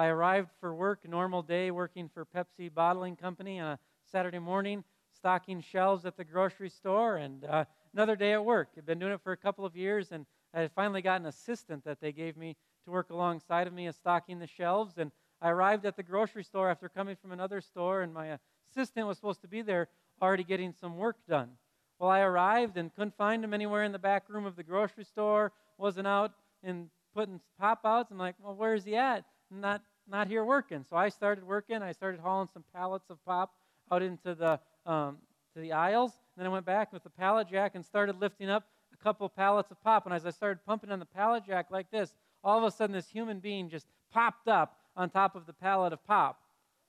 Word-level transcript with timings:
I 0.00 0.06
arrived 0.06 0.48
for 0.60 0.74
work, 0.74 1.06
normal 1.06 1.42
day, 1.42 1.70
working 1.70 2.08
for 2.08 2.24
Pepsi 2.24 2.72
Bottling 2.72 3.16
Company 3.16 3.60
on 3.60 3.72
a 3.72 3.78
Saturday 4.10 4.38
morning, 4.38 4.82
stocking 5.14 5.60
shelves 5.60 6.06
at 6.06 6.16
the 6.16 6.24
grocery 6.24 6.70
store, 6.70 7.18
and 7.18 7.44
uh, 7.44 7.66
another 7.92 8.16
day 8.16 8.32
at 8.32 8.42
work. 8.42 8.70
I've 8.78 8.86
been 8.86 8.98
doing 8.98 9.12
it 9.12 9.20
for 9.22 9.32
a 9.32 9.36
couple 9.36 9.66
of 9.66 9.76
years, 9.76 10.10
and 10.10 10.24
I 10.54 10.62
had 10.62 10.72
finally 10.72 11.02
got 11.02 11.20
an 11.20 11.26
assistant 11.26 11.84
that 11.84 12.00
they 12.00 12.12
gave 12.12 12.38
me 12.38 12.56
to 12.86 12.90
work 12.90 13.10
alongside 13.10 13.66
of 13.66 13.74
me 13.74 13.88
as 13.88 13.96
stocking 13.96 14.38
the 14.38 14.46
shelves. 14.46 14.94
And 14.96 15.12
I 15.42 15.50
arrived 15.50 15.84
at 15.84 15.98
the 15.98 16.02
grocery 16.02 16.44
store 16.44 16.70
after 16.70 16.88
coming 16.88 17.16
from 17.20 17.32
another 17.32 17.60
store, 17.60 18.00
and 18.00 18.14
my 18.14 18.38
assistant 18.70 19.06
was 19.06 19.18
supposed 19.18 19.42
to 19.42 19.48
be 19.48 19.60
there 19.60 19.88
already 20.22 20.44
getting 20.44 20.72
some 20.72 20.96
work 20.96 21.16
done. 21.28 21.50
Well, 21.98 22.08
I 22.08 22.20
arrived 22.20 22.78
and 22.78 22.90
couldn't 22.94 23.18
find 23.18 23.44
him 23.44 23.52
anywhere 23.52 23.84
in 23.84 23.92
the 23.92 23.98
back 23.98 24.30
room 24.30 24.46
of 24.46 24.56
the 24.56 24.64
grocery 24.64 25.04
store, 25.04 25.52
wasn't 25.76 26.06
out 26.06 26.32
and 26.62 26.88
putting 27.14 27.38
pop 27.58 27.80
outs. 27.84 28.10
I'm 28.10 28.16
like, 28.16 28.36
well, 28.42 28.54
where 28.54 28.72
is 28.72 28.86
he 28.86 28.96
at? 28.96 29.26
Not 29.50 29.82
not 30.08 30.28
here 30.28 30.44
working. 30.44 30.84
So 30.88 30.96
I 30.96 31.08
started 31.08 31.44
working. 31.44 31.82
I 31.82 31.92
started 31.92 32.20
hauling 32.20 32.48
some 32.52 32.64
pallets 32.74 33.10
of 33.10 33.24
pop 33.24 33.54
out 33.90 34.02
into 34.02 34.34
the 34.34 34.60
um, 34.86 35.18
to 35.54 35.60
the 35.60 35.72
aisles. 35.72 36.12
Then 36.36 36.46
I 36.46 36.48
went 36.48 36.64
back 36.64 36.92
with 36.92 37.02
the 37.02 37.10
pallet 37.10 37.48
jack 37.48 37.74
and 37.74 37.84
started 37.84 38.20
lifting 38.20 38.48
up 38.48 38.64
a 38.92 39.02
couple 39.02 39.28
pallets 39.28 39.70
of 39.70 39.82
pop. 39.82 40.06
And 40.06 40.14
as 40.14 40.26
I 40.26 40.30
started 40.30 40.64
pumping 40.64 40.90
on 40.90 40.98
the 40.98 41.06
pallet 41.06 41.44
jack 41.46 41.66
like 41.70 41.90
this, 41.90 42.14
all 42.42 42.58
of 42.58 42.64
a 42.64 42.70
sudden 42.70 42.94
this 42.94 43.08
human 43.08 43.40
being 43.40 43.68
just 43.68 43.86
popped 44.12 44.48
up 44.48 44.78
on 44.96 45.10
top 45.10 45.34
of 45.36 45.46
the 45.46 45.52
pallet 45.52 45.92
of 45.92 46.04
pop. 46.06 46.40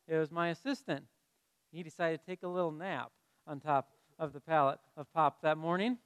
It 0.07 0.17
was 0.17 0.31
my 0.31 0.49
assistant. 0.49 1.05
He 1.71 1.83
decided 1.83 2.19
to 2.19 2.25
take 2.25 2.43
a 2.43 2.47
little 2.47 2.71
nap 2.71 3.11
on 3.47 3.59
top 3.59 3.89
of 4.19 4.33
the 4.33 4.39
pallet 4.39 4.79
of 4.97 5.11
pop 5.13 5.41
that 5.41 5.57
morning. 5.57 5.97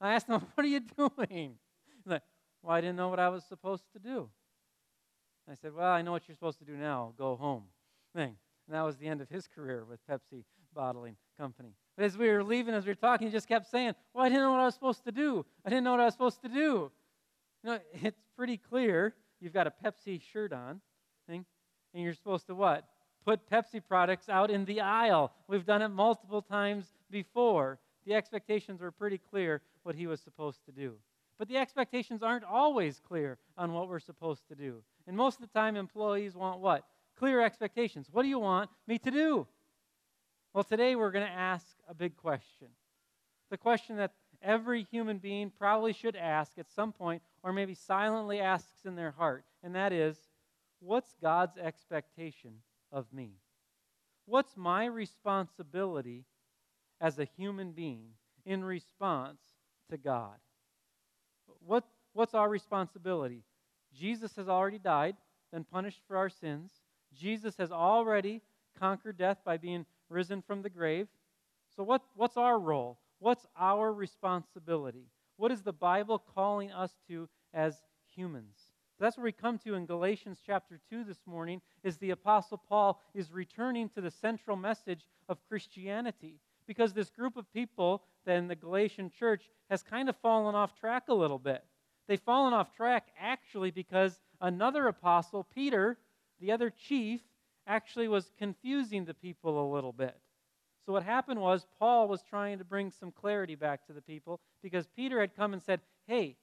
I 0.00 0.14
asked 0.14 0.28
him, 0.28 0.40
What 0.54 0.64
are 0.64 0.68
you 0.68 0.80
doing? 0.80 1.56
He's 1.86 2.06
like, 2.06 2.22
Well, 2.62 2.74
I 2.74 2.80
didn't 2.80 2.96
know 2.96 3.08
what 3.08 3.20
I 3.20 3.28
was 3.28 3.44
supposed 3.44 3.84
to 3.92 3.98
do. 3.98 4.28
I 5.48 5.54
said, 5.54 5.74
Well, 5.74 5.90
I 5.90 6.02
know 6.02 6.12
what 6.12 6.28
you're 6.28 6.34
supposed 6.34 6.58
to 6.58 6.64
do 6.64 6.76
now. 6.76 7.12
Go 7.16 7.36
home. 7.36 7.64
Thing. 8.14 8.36
And 8.66 8.74
that 8.74 8.82
was 8.82 8.96
the 8.96 9.06
end 9.06 9.20
of 9.20 9.28
his 9.28 9.46
career 9.54 9.84
with 9.84 10.00
Pepsi 10.08 10.44
Bottling 10.74 11.16
Company. 11.38 11.74
But 11.96 12.04
as 12.04 12.16
we 12.16 12.28
were 12.28 12.42
leaving, 12.42 12.74
as 12.74 12.84
we 12.84 12.90
were 12.90 12.96
talking, 12.96 13.26
he 13.26 13.32
just 13.32 13.48
kept 13.48 13.70
saying, 13.70 13.94
Well, 14.14 14.24
I 14.24 14.28
didn't 14.28 14.42
know 14.42 14.52
what 14.52 14.60
I 14.60 14.66
was 14.66 14.74
supposed 14.74 15.04
to 15.04 15.12
do. 15.12 15.44
I 15.64 15.68
didn't 15.70 15.84
know 15.84 15.92
what 15.92 16.00
I 16.00 16.06
was 16.06 16.14
supposed 16.14 16.42
to 16.42 16.48
do. 16.48 16.90
You 17.62 17.70
know, 17.70 17.78
it's 18.02 18.20
pretty 18.36 18.56
clear. 18.56 19.14
You've 19.40 19.52
got 19.52 19.66
a 19.66 19.72
Pepsi 19.84 20.20
shirt 20.32 20.52
on, 20.52 20.80
thing, 21.26 21.46
and 21.94 22.02
you're 22.02 22.14
supposed 22.14 22.46
to 22.48 22.54
what? 22.54 22.84
Put 23.24 23.48
Pepsi 23.50 23.82
products 23.86 24.28
out 24.28 24.50
in 24.50 24.64
the 24.64 24.80
aisle. 24.80 25.32
We've 25.48 25.64
done 25.64 25.82
it 25.82 25.88
multiple 25.88 26.42
times 26.42 26.92
before. 27.10 27.78
The 28.06 28.14
expectations 28.14 28.80
were 28.80 28.90
pretty 28.90 29.18
clear 29.18 29.62
what 29.82 29.94
he 29.94 30.06
was 30.06 30.20
supposed 30.20 30.64
to 30.66 30.72
do. 30.72 30.94
But 31.38 31.48
the 31.48 31.56
expectations 31.56 32.22
aren't 32.22 32.44
always 32.44 33.00
clear 33.00 33.38
on 33.56 33.72
what 33.72 33.88
we're 33.88 34.00
supposed 34.00 34.46
to 34.48 34.54
do. 34.54 34.82
And 35.06 35.16
most 35.16 35.40
of 35.40 35.40
the 35.40 35.58
time, 35.58 35.76
employees 35.76 36.34
want 36.34 36.60
what? 36.60 36.84
Clear 37.18 37.40
expectations. 37.40 38.08
What 38.10 38.22
do 38.22 38.28
you 38.28 38.38
want 38.38 38.70
me 38.86 38.98
to 38.98 39.10
do? 39.10 39.46
Well, 40.52 40.64
today 40.64 40.96
we're 40.96 41.10
going 41.10 41.26
to 41.26 41.32
ask 41.32 41.66
a 41.88 41.94
big 41.94 42.16
question. 42.16 42.68
The 43.50 43.56
question 43.56 43.96
that 43.96 44.12
every 44.42 44.84
human 44.84 45.18
being 45.18 45.50
probably 45.50 45.92
should 45.92 46.16
ask 46.16 46.58
at 46.58 46.70
some 46.70 46.92
point, 46.92 47.22
or 47.42 47.52
maybe 47.52 47.74
silently 47.74 48.40
asks 48.40 48.84
in 48.84 48.96
their 48.96 49.10
heart, 49.12 49.44
and 49.62 49.74
that 49.74 49.92
is 49.92 50.16
what's 50.80 51.14
God's 51.22 51.56
expectation 51.56 52.52
of 52.90 53.12
me? 53.12 53.34
What's 54.26 54.56
my 54.56 54.86
responsibility 54.86 56.24
as 57.00 57.18
a 57.18 57.24
human 57.24 57.72
being 57.72 58.10
in 58.44 58.64
response 58.64 59.40
to 59.90 59.96
God? 59.96 60.36
What, 61.66 61.84
what's 62.12 62.34
our 62.34 62.48
responsibility? 62.48 63.42
Jesus 63.96 64.36
has 64.36 64.48
already 64.48 64.78
died, 64.78 65.16
been 65.52 65.64
punished 65.64 66.00
for 66.06 66.16
our 66.16 66.28
sins. 66.28 66.70
Jesus 67.14 67.56
has 67.58 67.72
already 67.72 68.42
conquered 68.78 69.18
death 69.18 69.38
by 69.44 69.56
being 69.56 69.84
risen 70.08 70.42
from 70.42 70.62
the 70.62 70.70
grave. 70.70 71.08
So, 71.76 71.82
what, 71.82 72.02
what's 72.14 72.36
our 72.36 72.58
role? 72.58 72.98
What's 73.18 73.46
our 73.58 73.92
responsibility? 73.92 75.10
What 75.36 75.52
is 75.52 75.62
the 75.62 75.72
Bible 75.72 76.18
calling 76.18 76.72
us 76.72 76.92
to 77.08 77.28
as 77.52 77.82
humans? 78.14 78.56
So 78.98 79.04
that's 79.04 79.16
where 79.16 79.24
we 79.24 79.32
come 79.32 79.58
to 79.60 79.74
in 79.74 79.86
Galatians 79.86 80.42
chapter 80.44 80.78
2 80.90 81.04
this 81.04 81.20
morning 81.24 81.62
is 81.82 81.96
the 81.96 82.10
apostle 82.10 82.58
Paul 82.58 83.00
is 83.14 83.32
returning 83.32 83.88
to 83.90 84.02
the 84.02 84.10
central 84.10 84.58
message 84.58 85.08
of 85.26 85.42
Christianity 85.48 86.40
because 86.66 86.92
this 86.92 87.08
group 87.08 87.38
of 87.38 87.50
people 87.54 88.02
then 88.26 88.48
the 88.48 88.54
Galatian 88.54 89.10
church 89.10 89.48
has 89.70 89.82
kind 89.82 90.10
of 90.10 90.16
fallen 90.16 90.54
off 90.54 90.78
track 90.78 91.04
a 91.08 91.14
little 91.14 91.38
bit. 91.38 91.64
They've 92.10 92.20
fallen 92.20 92.52
off 92.52 92.74
track 92.74 93.06
actually 93.20 93.70
because 93.70 94.18
another 94.40 94.88
apostle, 94.88 95.44
Peter, 95.44 95.96
the 96.40 96.50
other 96.50 96.68
chief, 96.68 97.20
actually 97.68 98.08
was 98.08 98.32
confusing 98.36 99.04
the 99.04 99.14
people 99.14 99.62
a 99.62 99.72
little 99.72 99.92
bit. 99.92 100.16
So 100.84 100.92
what 100.92 101.04
happened 101.04 101.40
was 101.40 101.68
Paul 101.78 102.08
was 102.08 102.24
trying 102.24 102.58
to 102.58 102.64
bring 102.64 102.90
some 102.90 103.12
clarity 103.12 103.54
back 103.54 103.86
to 103.86 103.92
the 103.92 104.02
people 104.02 104.40
because 104.60 104.88
Peter 104.88 105.20
had 105.20 105.36
come 105.36 105.52
and 105.52 105.62
said, 105.62 105.82
"Hey, 106.08 106.36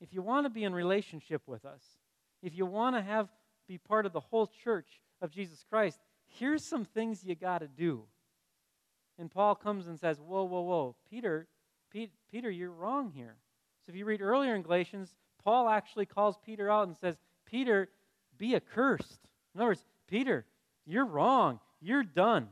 if 0.00 0.12
you 0.12 0.20
want 0.20 0.46
to 0.46 0.50
be 0.50 0.64
in 0.64 0.74
relationship 0.74 1.46
with 1.46 1.64
us, 1.64 2.00
if 2.42 2.56
you 2.56 2.66
want 2.66 2.96
to 2.96 3.02
have 3.02 3.28
be 3.68 3.78
part 3.78 4.04
of 4.04 4.12
the 4.12 4.18
whole 4.18 4.48
church 4.48 5.00
of 5.20 5.30
Jesus 5.30 5.62
Christ, 5.62 6.00
here's 6.26 6.64
some 6.64 6.84
things 6.84 7.22
you 7.22 7.36
got 7.36 7.58
to 7.58 7.68
do." 7.68 8.08
And 9.16 9.30
Paul 9.30 9.54
comes 9.54 9.86
and 9.86 9.96
says, 9.96 10.20
"Whoa, 10.20 10.42
whoa, 10.42 10.62
whoa, 10.62 10.96
Peter, 11.08 11.46
Pete, 11.88 12.10
Peter, 12.32 12.50
you're 12.50 12.72
wrong 12.72 13.12
here." 13.12 13.36
So 13.88 13.92
if 13.92 13.96
you 13.96 14.04
read 14.04 14.20
earlier 14.20 14.54
in 14.54 14.60
Galatians, 14.60 15.16
Paul 15.42 15.66
actually 15.66 16.04
calls 16.04 16.36
Peter 16.44 16.70
out 16.70 16.88
and 16.88 16.94
says, 16.94 17.16
"Peter, 17.46 17.90
be 18.36 18.54
accursed." 18.54 19.26
In 19.54 19.62
other 19.62 19.70
words, 19.70 19.86
Peter, 20.06 20.44
you're 20.84 21.06
wrong. 21.06 21.58
You're 21.80 22.04
done. 22.04 22.50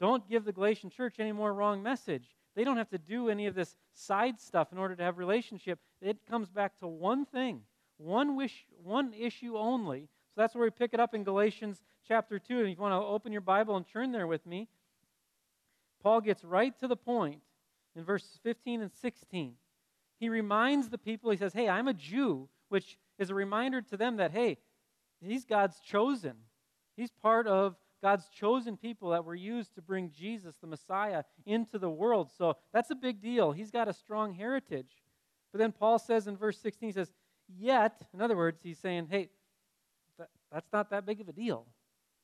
Don't 0.00 0.28
give 0.28 0.44
the 0.44 0.52
Galatian 0.52 0.90
church 0.90 1.20
any 1.20 1.30
more 1.30 1.54
wrong 1.54 1.80
message. 1.80 2.36
They 2.56 2.64
don't 2.64 2.76
have 2.76 2.88
to 2.88 2.98
do 2.98 3.28
any 3.28 3.46
of 3.46 3.54
this 3.54 3.76
side 3.92 4.40
stuff 4.40 4.72
in 4.72 4.78
order 4.78 4.96
to 4.96 5.02
have 5.04 5.16
relationship. 5.16 5.78
It 6.00 6.26
comes 6.26 6.50
back 6.50 6.76
to 6.80 6.88
one 6.88 7.24
thing, 7.24 7.64
one 7.96 8.34
wish, 8.34 8.66
one 8.82 9.14
issue 9.14 9.56
only. 9.56 10.08
So 10.34 10.40
that's 10.40 10.56
where 10.56 10.64
we 10.64 10.70
pick 10.70 10.92
it 10.92 10.98
up 10.98 11.14
in 11.14 11.22
Galatians 11.22 11.84
chapter 12.02 12.40
2. 12.40 12.58
And 12.58 12.68
if 12.68 12.76
you 12.76 12.82
want 12.82 13.00
to 13.00 13.06
open 13.06 13.30
your 13.30 13.42
Bible 13.42 13.76
and 13.76 13.86
turn 13.86 14.10
there 14.10 14.26
with 14.26 14.44
me, 14.44 14.66
Paul 16.02 16.20
gets 16.20 16.42
right 16.42 16.76
to 16.80 16.88
the 16.88 16.96
point 16.96 17.42
in 17.94 18.02
verses 18.02 18.40
15 18.42 18.80
and 18.80 18.92
16. 18.92 19.56
He 20.20 20.28
reminds 20.28 20.90
the 20.90 20.98
people, 20.98 21.30
he 21.30 21.36
says, 21.38 21.54
Hey, 21.54 21.68
I'm 21.68 21.88
a 21.88 21.94
Jew, 21.94 22.48
which 22.68 22.98
is 23.18 23.30
a 23.30 23.34
reminder 23.34 23.80
to 23.82 23.96
them 23.96 24.18
that, 24.18 24.30
hey, 24.30 24.58
he's 25.20 25.44
God's 25.44 25.80
chosen. 25.80 26.34
He's 26.96 27.10
part 27.10 27.46
of 27.46 27.76
God's 28.02 28.28
chosen 28.28 28.76
people 28.76 29.10
that 29.10 29.24
were 29.24 29.34
used 29.34 29.74
to 29.74 29.82
bring 29.82 30.10
Jesus, 30.10 30.54
the 30.60 30.66
Messiah, 30.66 31.24
into 31.46 31.78
the 31.78 31.90
world. 31.90 32.30
So 32.36 32.56
that's 32.72 32.90
a 32.90 32.94
big 32.94 33.20
deal. 33.20 33.52
He's 33.52 33.70
got 33.70 33.88
a 33.88 33.92
strong 33.92 34.34
heritage. 34.34 34.90
But 35.52 35.58
then 35.58 35.72
Paul 35.72 35.98
says 35.98 36.26
in 36.26 36.36
verse 36.36 36.58
16, 36.58 36.88
he 36.88 36.92
says, 36.92 37.12
Yet, 37.48 38.06
in 38.14 38.22
other 38.22 38.36
words, 38.36 38.60
he's 38.62 38.78
saying, 38.78 39.08
hey, 39.10 39.28
that, 40.18 40.28
that's 40.52 40.72
not 40.72 40.90
that 40.90 41.04
big 41.04 41.20
of 41.20 41.28
a 41.28 41.32
deal. 41.32 41.66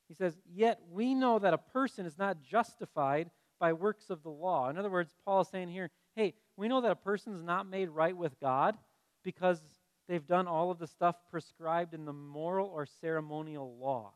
He 0.09 0.15
says, 0.15 0.39
Yet 0.55 0.81
we 0.91 1.15
know 1.15 1.39
that 1.39 1.55
a 1.55 1.59
person 1.59 2.07
is 2.07 2.19
not 2.19 2.43
justified 2.43 3.31
by 3.59 3.73
works 3.73 4.11
of 4.11 4.23
the 4.23 4.31
law. 4.31 4.69
In 4.69 4.79
other 4.79 4.91
words, 4.91 5.13
Paul 5.25 5.41
is 5.41 5.49
saying 5.49 5.69
here, 5.69 5.91
hey, 6.15 6.35
we 6.57 6.69
know 6.69 6.81
that 6.81 6.91
a 6.91 6.97
person 6.97 7.35
is 7.35 7.43
not 7.43 7.69
made 7.69 7.91
right 7.91 8.17
with 8.17 8.39
God 8.41 8.77
because 9.23 9.61
they've 10.09 10.27
done 10.27 10.47
all 10.47 10.71
of 10.71 10.79
the 10.79 10.87
stuff 10.87 11.17
prescribed 11.31 11.95
in 11.95 12.05
the 12.05 12.13
moral 12.13 12.69
or 12.69 12.87
ceremonial 12.87 13.77
law. 13.81 14.13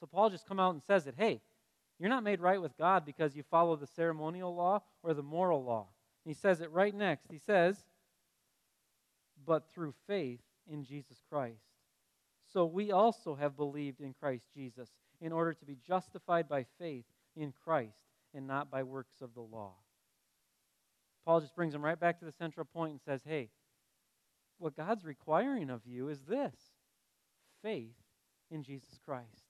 So 0.00 0.06
Paul 0.06 0.30
just 0.30 0.46
come 0.46 0.60
out 0.60 0.74
and 0.74 0.82
says 0.82 1.06
it, 1.06 1.14
hey, 1.16 1.40
you're 1.98 2.08
not 2.08 2.24
made 2.24 2.40
right 2.40 2.60
with 2.60 2.76
God 2.78 3.04
because 3.04 3.36
you 3.36 3.42
follow 3.50 3.76
the 3.76 3.86
ceremonial 3.86 4.54
law 4.54 4.82
or 5.02 5.14
the 5.14 5.22
moral 5.22 5.62
law. 5.62 5.86
And 6.24 6.34
he 6.34 6.40
says 6.40 6.60
it 6.60 6.70
right 6.70 6.94
next. 6.94 7.26
He 7.30 7.38
says, 7.38 7.76
but 9.46 9.64
through 9.72 9.94
faith 10.06 10.40
in 10.70 10.84
Jesus 10.84 11.22
Christ. 11.28 11.64
So 12.52 12.64
we 12.64 12.90
also 12.90 13.34
have 13.34 13.56
believed 13.56 14.00
in 14.00 14.14
Christ 14.14 14.44
Jesus 14.54 14.90
in 15.20 15.32
order 15.32 15.52
to 15.52 15.64
be 15.64 15.76
justified 15.86 16.48
by 16.48 16.64
faith 16.78 17.04
in 17.36 17.52
Christ 17.64 18.04
and 18.34 18.46
not 18.46 18.70
by 18.70 18.82
works 18.82 19.20
of 19.20 19.34
the 19.34 19.40
law. 19.40 19.74
Paul 21.30 21.40
just 21.40 21.54
brings 21.54 21.74
them 21.74 21.84
right 21.84 22.00
back 22.00 22.18
to 22.18 22.24
the 22.24 22.32
central 22.32 22.66
point 22.66 22.90
and 22.90 23.00
says, 23.00 23.20
hey, 23.24 23.50
what 24.58 24.76
God's 24.76 25.04
requiring 25.04 25.70
of 25.70 25.80
you 25.86 26.08
is 26.08 26.18
this 26.28 26.56
faith 27.62 27.94
in 28.50 28.64
Jesus 28.64 28.98
Christ. 29.04 29.44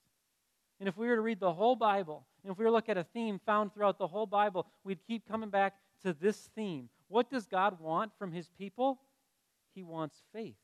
And 0.78 0.90
if 0.90 0.98
we 0.98 1.06
were 1.06 1.14
to 1.14 1.22
read 1.22 1.40
the 1.40 1.54
whole 1.54 1.76
Bible, 1.76 2.26
and 2.44 2.52
if 2.52 2.58
we 2.58 2.64
were 2.64 2.68
to 2.68 2.74
look 2.74 2.90
at 2.90 2.98
a 2.98 3.06
theme 3.14 3.40
found 3.46 3.72
throughout 3.72 3.96
the 3.96 4.08
whole 4.08 4.26
Bible, 4.26 4.66
we'd 4.84 5.06
keep 5.06 5.26
coming 5.26 5.48
back 5.48 5.72
to 6.02 6.12
this 6.12 6.50
theme. 6.54 6.90
What 7.08 7.30
does 7.30 7.46
God 7.46 7.80
want 7.80 8.12
from 8.18 8.30
his 8.30 8.50
people? 8.58 9.00
He 9.74 9.82
wants 9.82 10.20
faith. 10.34 10.60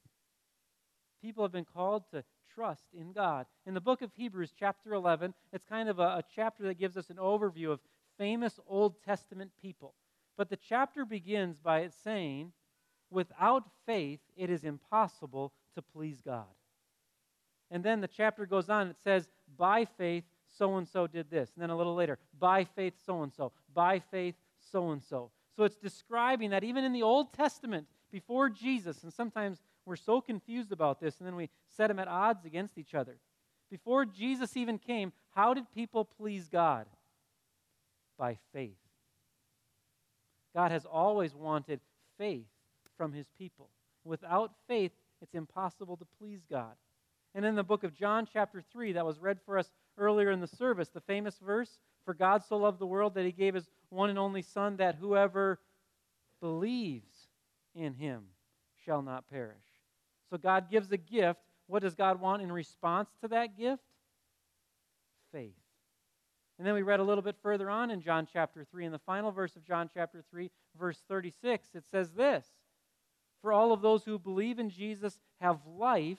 People 1.23 1.45
have 1.45 1.53
been 1.53 1.65
called 1.65 2.03
to 2.11 2.25
trust 2.55 2.89
in 2.93 3.13
God. 3.13 3.47
In 3.65 3.73
the 3.73 3.81
book 3.81 4.03
of 4.03 4.11
Hebrews, 4.13 4.53
chapter 4.55 4.93
11, 4.93 5.33
it's 5.51 5.65
kind 5.65 5.89
of 5.89 5.99
a, 5.99 6.03
a 6.03 6.25
chapter 6.35 6.65
that 6.65 6.79
gives 6.79 6.99
us 6.99 7.09
an 7.09 7.17
overview 7.17 7.71
of 7.71 7.81
famous 8.19 8.61
Old 8.69 9.03
Testament 9.03 9.53
people. 9.63 9.95
But 10.37 10.51
the 10.51 10.57
chapter 10.57 11.05
begins 11.05 11.59
by 11.59 11.81
it 11.81 11.93
saying, 12.05 12.53
Without 13.11 13.65
faith, 13.87 14.21
it 14.37 14.51
is 14.51 14.65
impossible 14.65 15.53
to 15.75 15.83
please 15.83 16.21
God. 16.21 16.45
And 17.71 17.85
then 17.85 18.01
the 18.01 18.09
chapter 18.09 18.47
goes 18.47 18.69
on. 18.69 18.89
It 18.89 18.97
says, 19.03 19.29
by 19.57 19.85
faith, 19.85 20.25
so 20.59 20.77
and 20.77 20.87
so 20.87 21.07
did 21.07 21.31
this. 21.31 21.51
And 21.55 21.63
then 21.63 21.71
a 21.71 21.77
little 21.77 21.95
later, 21.95 22.19
by 22.39 22.65
faith, 22.65 22.95
so 23.05 23.23
and 23.23 23.33
so. 23.33 23.53
By 23.75 23.99
faith, 23.99 24.35
so 24.73 24.91
and 24.91 25.03
so. 25.03 25.31
So 25.57 25.65
it's 25.65 25.77
describing 25.77 26.51
that 26.51 26.65
even 26.65 26.85
in 26.85 26.93
the 26.93 27.03
Old 27.03 27.33
Testament, 27.33 27.87
before 28.13 28.49
Jesus, 28.49 29.03
and 29.03 29.13
sometimes 29.13 29.63
we're 29.85 29.97
so 29.97 30.21
confused 30.21 30.73
about 30.73 31.01
this, 31.01 31.19
and 31.19 31.27
then 31.27 31.37
we 31.37 31.49
set 31.77 31.89
them 31.89 31.99
at 31.99 32.09
odds 32.09 32.45
against 32.45 32.79
each 32.79 32.95
other. 32.95 33.19
Before 33.71 34.05
Jesus 34.05 34.57
even 34.57 34.79
came, 34.79 35.13
how 35.31 35.55
did 35.55 35.73
people 35.75 36.05
please 36.05 36.49
God? 36.49 36.87
By 38.19 38.39
faith. 38.53 38.77
God 40.57 40.73
has 40.73 40.87
always 40.87 41.35
wanted 41.35 41.81
faith 42.17 42.47
from 42.97 43.13
his 43.13 43.27
people. 43.37 43.69
Without 44.05 44.53
faith, 44.67 44.93
it's 45.21 45.35
impossible 45.35 45.99
to 45.99 46.07
please 46.19 46.41
God. 46.51 46.73
And 47.35 47.45
in 47.45 47.55
the 47.55 47.63
book 47.63 47.85
of 47.85 47.95
John, 47.95 48.27
chapter 48.33 48.65
3, 48.73 48.95
that 48.95 49.05
was 49.05 49.19
read 49.19 49.39
for 49.45 49.59
us 49.59 49.71
earlier 49.99 50.31
in 50.31 50.41
the 50.41 50.47
service, 50.47 50.89
the 50.89 51.03
famous 51.03 51.39
verse 51.45 51.79
For 52.07 52.15
God 52.15 52.43
so 52.43 52.57
loved 52.57 52.79
the 52.79 52.87
world 52.87 53.15
that 53.15 53.27
he 53.27 53.33
gave 53.33 53.55
his 53.55 53.69
one 53.91 54.09
and 54.09 54.19
only 54.19 54.41
Son, 54.41 54.79
that 54.79 54.95
whoever 54.95 55.61
believes 56.41 57.29
in 57.75 57.93
him 57.93 58.23
shall 58.87 59.03
not 59.03 59.29
perish. 59.29 59.57
So 60.31 60.39
God 60.39 60.71
gives 60.71 60.91
a 60.91 60.97
gift. 60.97 61.41
What 61.67 61.83
does 61.83 61.95
God 61.95 62.19
want 62.19 62.41
in 62.41 62.51
response 62.51 63.11
to 63.21 63.29
that 63.29 63.59
gift? 63.59 63.83
Faith. 65.33 65.53
And 66.59 66.67
then 66.67 66.75
we 66.75 66.83
read 66.83 67.01
a 67.01 67.05
little 67.05 67.23
bit 67.23 67.37
further 67.43 67.69
on 67.69 67.91
in 67.91 68.01
John 68.01 68.27
chapter 68.33 68.65
3, 68.65 68.87
in 68.87 68.93
the 68.93 68.99
final 68.99 69.31
verse 69.31 69.57
of 69.57 69.65
John 69.65 69.91
chapter 69.93 70.25
3, 70.31 70.51
verse 70.79 71.03
36, 71.09 71.69
it 71.75 71.85
says 71.91 72.13
this 72.13 72.47
For 73.43 73.53
all 73.53 73.73
of 73.73 73.83
those 73.83 74.05
who 74.05 74.19
believe 74.19 74.59
in 74.59 74.71
Jesus 74.71 75.19
have 75.41 75.59
life, 75.67 76.19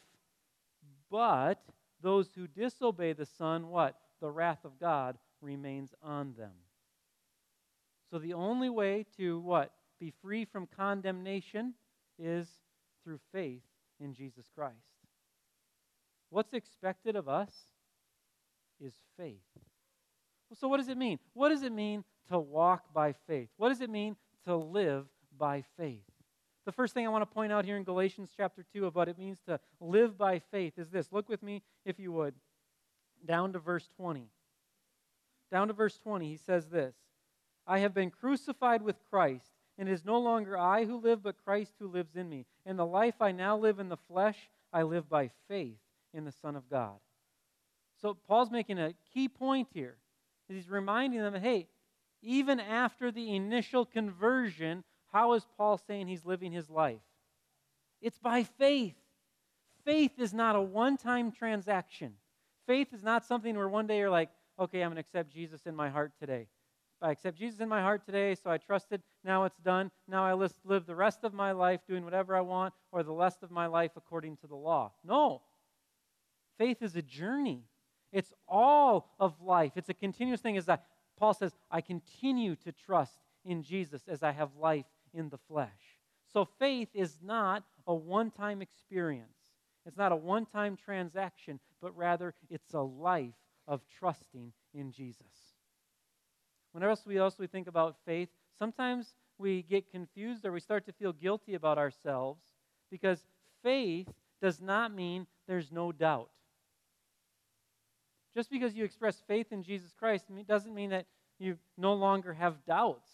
but 1.10 1.60
those 2.02 2.30
who 2.36 2.48
disobey 2.48 3.14
the 3.14 3.26
Son, 3.26 3.70
what? 3.70 3.96
The 4.22 4.30
wrath 4.30 4.64
of 4.64 4.80
God 4.80 5.18
remains 5.42 5.94
on 6.04 6.34
them. 6.38 6.54
So 8.12 8.20
the 8.20 8.34
only 8.34 8.70
way 8.70 9.06
to 9.18 9.40
what? 9.40 9.72
Be 10.00 10.14
free 10.22 10.46
from 10.46 10.68
condemnation 10.68 11.74
is 12.20 12.48
through 13.04 13.20
faith 13.32 13.64
in 14.00 14.14
Jesus 14.14 14.46
Christ. 14.56 14.76
What's 16.30 16.54
expected 16.54 17.16
of 17.16 17.28
us 17.28 17.52
is 18.80 18.94
faith. 19.18 19.42
So, 20.54 20.68
what 20.68 20.78
does 20.78 20.88
it 20.88 20.98
mean? 20.98 21.20
What 21.34 21.50
does 21.50 21.64
it 21.64 21.72
mean 21.72 22.04
to 22.30 22.40
walk 22.40 22.94
by 22.94 23.14
faith? 23.28 23.50
What 23.58 23.70
does 23.70 23.82
it 23.82 23.90
mean 23.90 24.16
to 24.46 24.56
live 24.56 25.06
by 25.38 25.64
faith? 25.78 26.04
The 26.66 26.72
first 26.72 26.94
thing 26.94 27.06
I 27.06 27.10
want 27.10 27.22
to 27.22 27.34
point 27.34 27.52
out 27.52 27.66
here 27.66 27.78
in 27.78 27.84
Galatians 27.84 28.30
chapter 28.36 28.66
2 28.74 28.86
of 28.86 28.96
what 28.96 29.08
it 29.08 29.18
means 29.18 29.40
to 29.48 29.60
live 29.80 30.18
by 30.18 30.40
faith 30.40 30.74
is 30.78 30.90
this. 30.90 31.12
Look 31.12 31.30
with 31.30 31.42
me, 31.42 31.64
if 31.86 32.00
you 32.00 32.12
would, 32.12 32.34
down 33.26 33.54
to 33.54 33.60
verse 33.60 33.88
20. 33.96 34.28
Down 35.50 35.68
to 35.68 35.74
verse 35.74 35.98
20, 35.98 36.30
he 36.30 36.38
says 36.38 36.68
this 36.68 36.96
I 37.66 37.80
have 37.80 37.94
been 37.94 38.12
crucified 38.12 38.82
with 38.82 38.98
Christ, 39.10 39.52
and 39.78 39.88
it 39.88 39.92
is 39.92 40.06
no 40.06 40.20
longer 40.20 40.58
I 40.58 40.86
who 40.86 40.98
live, 40.98 41.24
but 41.24 41.44
Christ 41.44 41.74
who 41.80 41.88
lives 41.88 42.16
in 42.16 42.30
me. 42.30 42.46
And 42.66 42.78
the 42.78 42.86
life 42.86 43.22
I 43.22 43.32
now 43.32 43.58
live 43.58 43.80
in 43.80 43.90
the 43.90 43.98
flesh, 43.98 44.50
I 44.74 44.84
live 44.84 45.10
by 45.10 45.30
faith 45.48 45.80
in 46.14 46.26
the 46.26 46.32
Son 46.32 46.56
of 46.56 46.70
God. 46.70 46.98
So 48.02 48.14
Paul's 48.28 48.52
making 48.52 48.80
a 48.80 48.94
key 49.14 49.28
point 49.28 49.70
here. 49.74 49.98
He's 50.48 50.70
reminding 50.70 51.20
them, 51.20 51.36
hey, 51.36 51.68
even 52.22 52.60
after 52.60 53.12
the 53.12 53.36
initial 53.36 53.86
conversion, 53.86 54.84
how 55.12 55.34
is 55.34 55.46
Paul 55.58 55.78
saying 55.78 56.08
he's 56.08 56.26
living 56.26 56.52
his 56.52 56.70
life? 56.70 57.02
It's 58.02 58.20
by 58.20 58.44
faith. 58.44 58.96
Faith 59.86 60.20
is 60.20 60.34
not 60.34 60.56
a 60.56 60.62
one 60.62 60.98
time 60.98 61.32
transaction. 61.32 62.14
Faith 62.66 62.94
is 62.94 63.04
not 63.04 63.26
something 63.26 63.56
where 63.56 63.70
one 63.70 63.88
day 63.88 64.00
you're 64.00 64.10
like, 64.10 64.30
okay, 64.60 64.82
I'm 64.82 64.90
going 64.90 64.96
to 64.96 65.02
accept 65.02 65.32
Jesus 65.32 65.62
in 65.66 65.76
my 65.76 65.90
heart 65.90 66.12
today. 66.20 66.48
I 67.02 67.12
accept 67.12 67.38
Jesus 67.38 67.60
in 67.60 67.70
my 67.70 67.82
heart 67.82 68.06
today, 68.06 68.36
so 68.36 68.50
I 68.50 68.58
trusted. 68.58 69.04
Now 69.24 69.46
it's 69.46 69.60
done. 69.60 69.92
Now 70.08 70.26
I 70.26 70.34
live 70.34 70.86
the 70.86 70.96
rest 70.96 71.24
of 71.24 71.34
my 71.34 71.52
life 71.52 71.82
doing 71.88 72.04
whatever 72.04 72.36
I 72.36 72.42
want, 72.42 72.74
or 72.92 73.04
the 73.04 73.14
rest 73.14 73.44
of 73.44 73.52
my 73.52 73.68
life 73.68 73.92
according 73.96 74.38
to 74.38 74.48
the 74.48 74.56
law. 74.56 74.92
No. 75.04 75.42
Faith 76.58 76.82
is 76.82 76.96
a 76.96 77.04
journey. 77.04 77.64
It's 78.12 78.34
all 78.48 79.14
of 79.20 79.42
life. 79.42 79.74
It's 79.76 79.90
a 79.90 79.94
continuous 79.94 80.42
thing. 80.42 80.58
As 80.58 80.66
that 80.66 80.86
Paul 81.18 81.34
says, 81.34 81.56
I 81.72 81.82
continue 81.82 82.56
to 82.58 82.72
trust 82.72 83.20
in 83.44 83.64
Jesus 83.64 84.04
as 84.08 84.24
I 84.24 84.32
have 84.32 84.50
life 84.60 84.86
in 85.14 85.30
the 85.30 85.38
flesh. 85.38 86.00
So 86.32 86.46
faith 86.46 86.90
is 86.94 87.18
not 87.24 87.64
a 87.88 87.94
one 87.94 88.32
time 88.32 88.62
experience, 88.62 89.38
it's 89.86 89.98
not 89.98 90.12
a 90.12 90.16
one 90.16 90.46
time 90.46 90.78
transaction, 90.78 91.60
but 91.82 91.96
rather 91.96 92.34
it's 92.50 92.74
a 92.74 92.82
life 92.82 93.34
of 93.68 93.82
trusting 94.00 94.54
in 94.74 94.92
Jesus. 94.92 95.56
Whenever 96.72 96.92
else 96.92 97.06
we 97.06 97.18
also 97.18 97.48
think 97.48 97.68
about 97.68 97.98
faith, 98.06 98.30
sometimes 98.60 99.16
we 99.38 99.64
get 99.64 99.92
confused 99.92 100.46
or 100.46 100.52
we 100.52 100.60
start 100.60 100.86
to 100.86 100.92
feel 100.92 101.14
guilty 101.14 101.54
about 101.54 101.78
ourselves 101.78 102.44
because 102.92 103.24
faith 103.64 104.08
does 104.42 104.62
not 104.62 104.94
mean 104.94 105.26
there's 105.48 105.72
no 105.72 105.92
doubt. 105.92 106.30
Just 108.38 108.52
because 108.52 108.76
you 108.76 108.86
express 108.86 109.24
faith 109.28 109.48
in 109.52 109.64
Jesus 109.64 109.96
Christ 109.98 110.26
doesn't 110.48 110.76
mean 110.76 110.92
that 110.92 111.08
you 111.40 111.58
no 111.76 111.96
longer 111.96 112.34
have 112.34 112.64
doubts. 112.68 113.10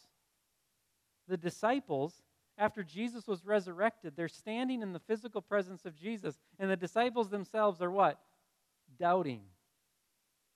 The 1.30 1.38
disciples, 1.38 2.14
after 2.58 2.84
Jesus 2.84 3.26
was 3.26 3.46
resurrected, 3.46 4.18
they're 4.18 4.28
standing 4.28 4.82
in 4.82 4.92
the 4.92 5.00
physical 5.00 5.42
presence 5.42 5.86
of 5.86 5.96
Jesus, 5.96 6.38
and 6.60 6.70
the 6.70 6.76
disciples 6.76 7.30
themselves 7.30 7.82
are 7.82 7.90
what? 7.90 8.20
Doubting. 9.00 9.44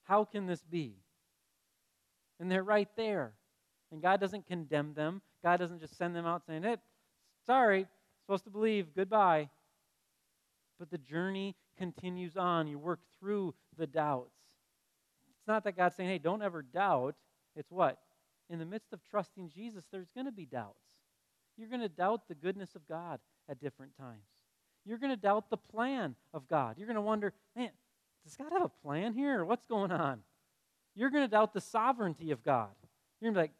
How 0.03 0.25
can 0.25 0.47
this 0.47 0.65
be? 0.69 0.97
And 2.37 2.51
they're 2.51 2.61
right 2.61 2.89
there. 2.97 3.31
And 3.93 4.01
God 4.01 4.19
doesn't 4.19 4.47
condemn 4.47 4.93
them. 4.93 5.21
God 5.45 5.61
doesn't 5.61 5.79
just 5.79 5.97
send 5.97 6.13
them 6.13 6.25
out 6.25 6.45
saying, 6.45 6.63
hey, 6.63 6.75
sorry, 7.45 7.87
supposed 8.25 8.43
to 8.43 8.49
believe, 8.49 8.87
goodbye. 8.93 9.47
But 10.77 10.91
the 10.91 10.97
journey 10.97 11.55
continues 11.77 12.35
on. 12.35 12.67
You 12.67 12.79
work 12.79 12.99
through 13.17 13.53
the 13.77 13.87
doubts. 13.87 14.36
It's 15.47 15.53
not 15.53 15.63
that 15.63 15.77
God's 15.77 15.95
saying, 15.95 16.09
hey, 16.09 16.17
don't 16.17 16.41
ever 16.41 16.61
doubt. 16.61 17.15
It's 17.55 17.71
what? 17.71 17.97
In 18.49 18.59
the 18.59 18.65
midst 18.65 18.91
of 18.91 18.99
trusting 19.09 19.47
Jesus, 19.47 19.85
there's 19.89 20.09
going 20.13 20.25
to 20.25 20.31
be 20.33 20.45
doubts. 20.45 20.83
You're 21.55 21.69
going 21.69 21.79
to 21.79 21.87
doubt 21.87 22.27
the 22.27 22.35
goodness 22.35 22.75
of 22.75 22.85
God 22.85 23.21
at 23.47 23.61
different 23.61 23.95
times. 23.95 24.25
You're 24.85 24.97
going 24.97 25.13
to 25.13 25.15
doubt 25.15 25.49
the 25.49 25.55
plan 25.55 26.15
of 26.33 26.49
God. 26.49 26.75
You're 26.77 26.87
going 26.87 26.95
to 26.95 27.01
wonder, 27.01 27.31
man, 27.55 27.69
does 28.25 28.35
God 28.35 28.51
have 28.51 28.61
a 28.61 28.85
plan 28.85 29.13
here? 29.13 29.45
What's 29.45 29.65
going 29.65 29.89
on? 29.89 30.19
You're 30.95 31.11
going 31.11 31.23
to 31.23 31.31
doubt 31.31 31.53
the 31.53 31.61
sovereignty 31.61 32.31
of 32.31 32.43
God. 32.43 32.75
You're 33.21 33.31
going 33.31 33.35
to 33.35 33.39
be 33.39 33.43
like, 33.43 33.53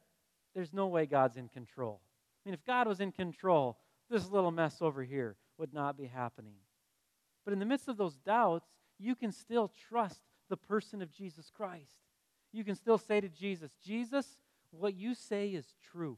there's 0.56 0.74
no 0.74 0.88
way 0.88 1.06
God's 1.06 1.38
in 1.38 1.48
control. 1.48 2.02
I 2.04 2.50
mean, 2.50 2.54
if 2.54 2.66
God 2.66 2.90
was 2.90 3.00
in 3.00 3.14
control, 3.14 3.78
this 4.10 4.30
little 4.30 4.52
mess 4.52 4.82
over 4.82 5.06
here 5.06 5.38
would 5.58 5.74
not 5.74 5.98
be 5.98 6.08
happening. 6.08 6.56
But 7.46 7.54
in 7.54 7.60
the 7.60 7.66
midst 7.66 7.88
of 7.88 7.96
those 7.96 8.18
doubts, 8.18 8.68
you 9.00 9.16
can 9.16 9.32
still 9.32 9.72
trust 9.88 10.20
the 10.50 10.58
person 10.58 11.02
of 11.02 11.12
Jesus 11.12 11.52
Christ. 11.56 11.98
You 12.54 12.64
can 12.64 12.76
still 12.76 12.98
say 12.98 13.22
to 13.22 13.30
Jesus, 13.30 13.72
Jesus, 13.84 14.26
what 14.72 14.96
you 14.96 15.14
say 15.14 15.50
is 15.50 15.74
true. 15.92 16.18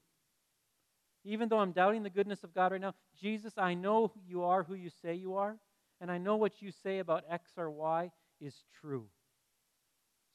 Even 1.25 1.49
though 1.49 1.59
I'm 1.59 1.71
doubting 1.71 2.03
the 2.03 2.09
goodness 2.09 2.43
of 2.43 2.53
God 2.53 2.71
right 2.71 2.81
now, 2.81 2.95
Jesus, 3.19 3.53
I 3.57 3.73
know 3.73 4.11
you 4.27 4.43
are 4.43 4.63
who 4.63 4.73
you 4.73 4.89
say 5.01 5.15
you 5.15 5.35
are, 5.35 5.57
and 5.99 6.09
I 6.09 6.17
know 6.17 6.37
what 6.37 6.61
you 6.61 6.71
say 6.71 6.99
about 6.99 7.25
X 7.29 7.51
or 7.57 7.69
Y 7.69 8.11
is 8.39 8.63
true. 8.79 9.07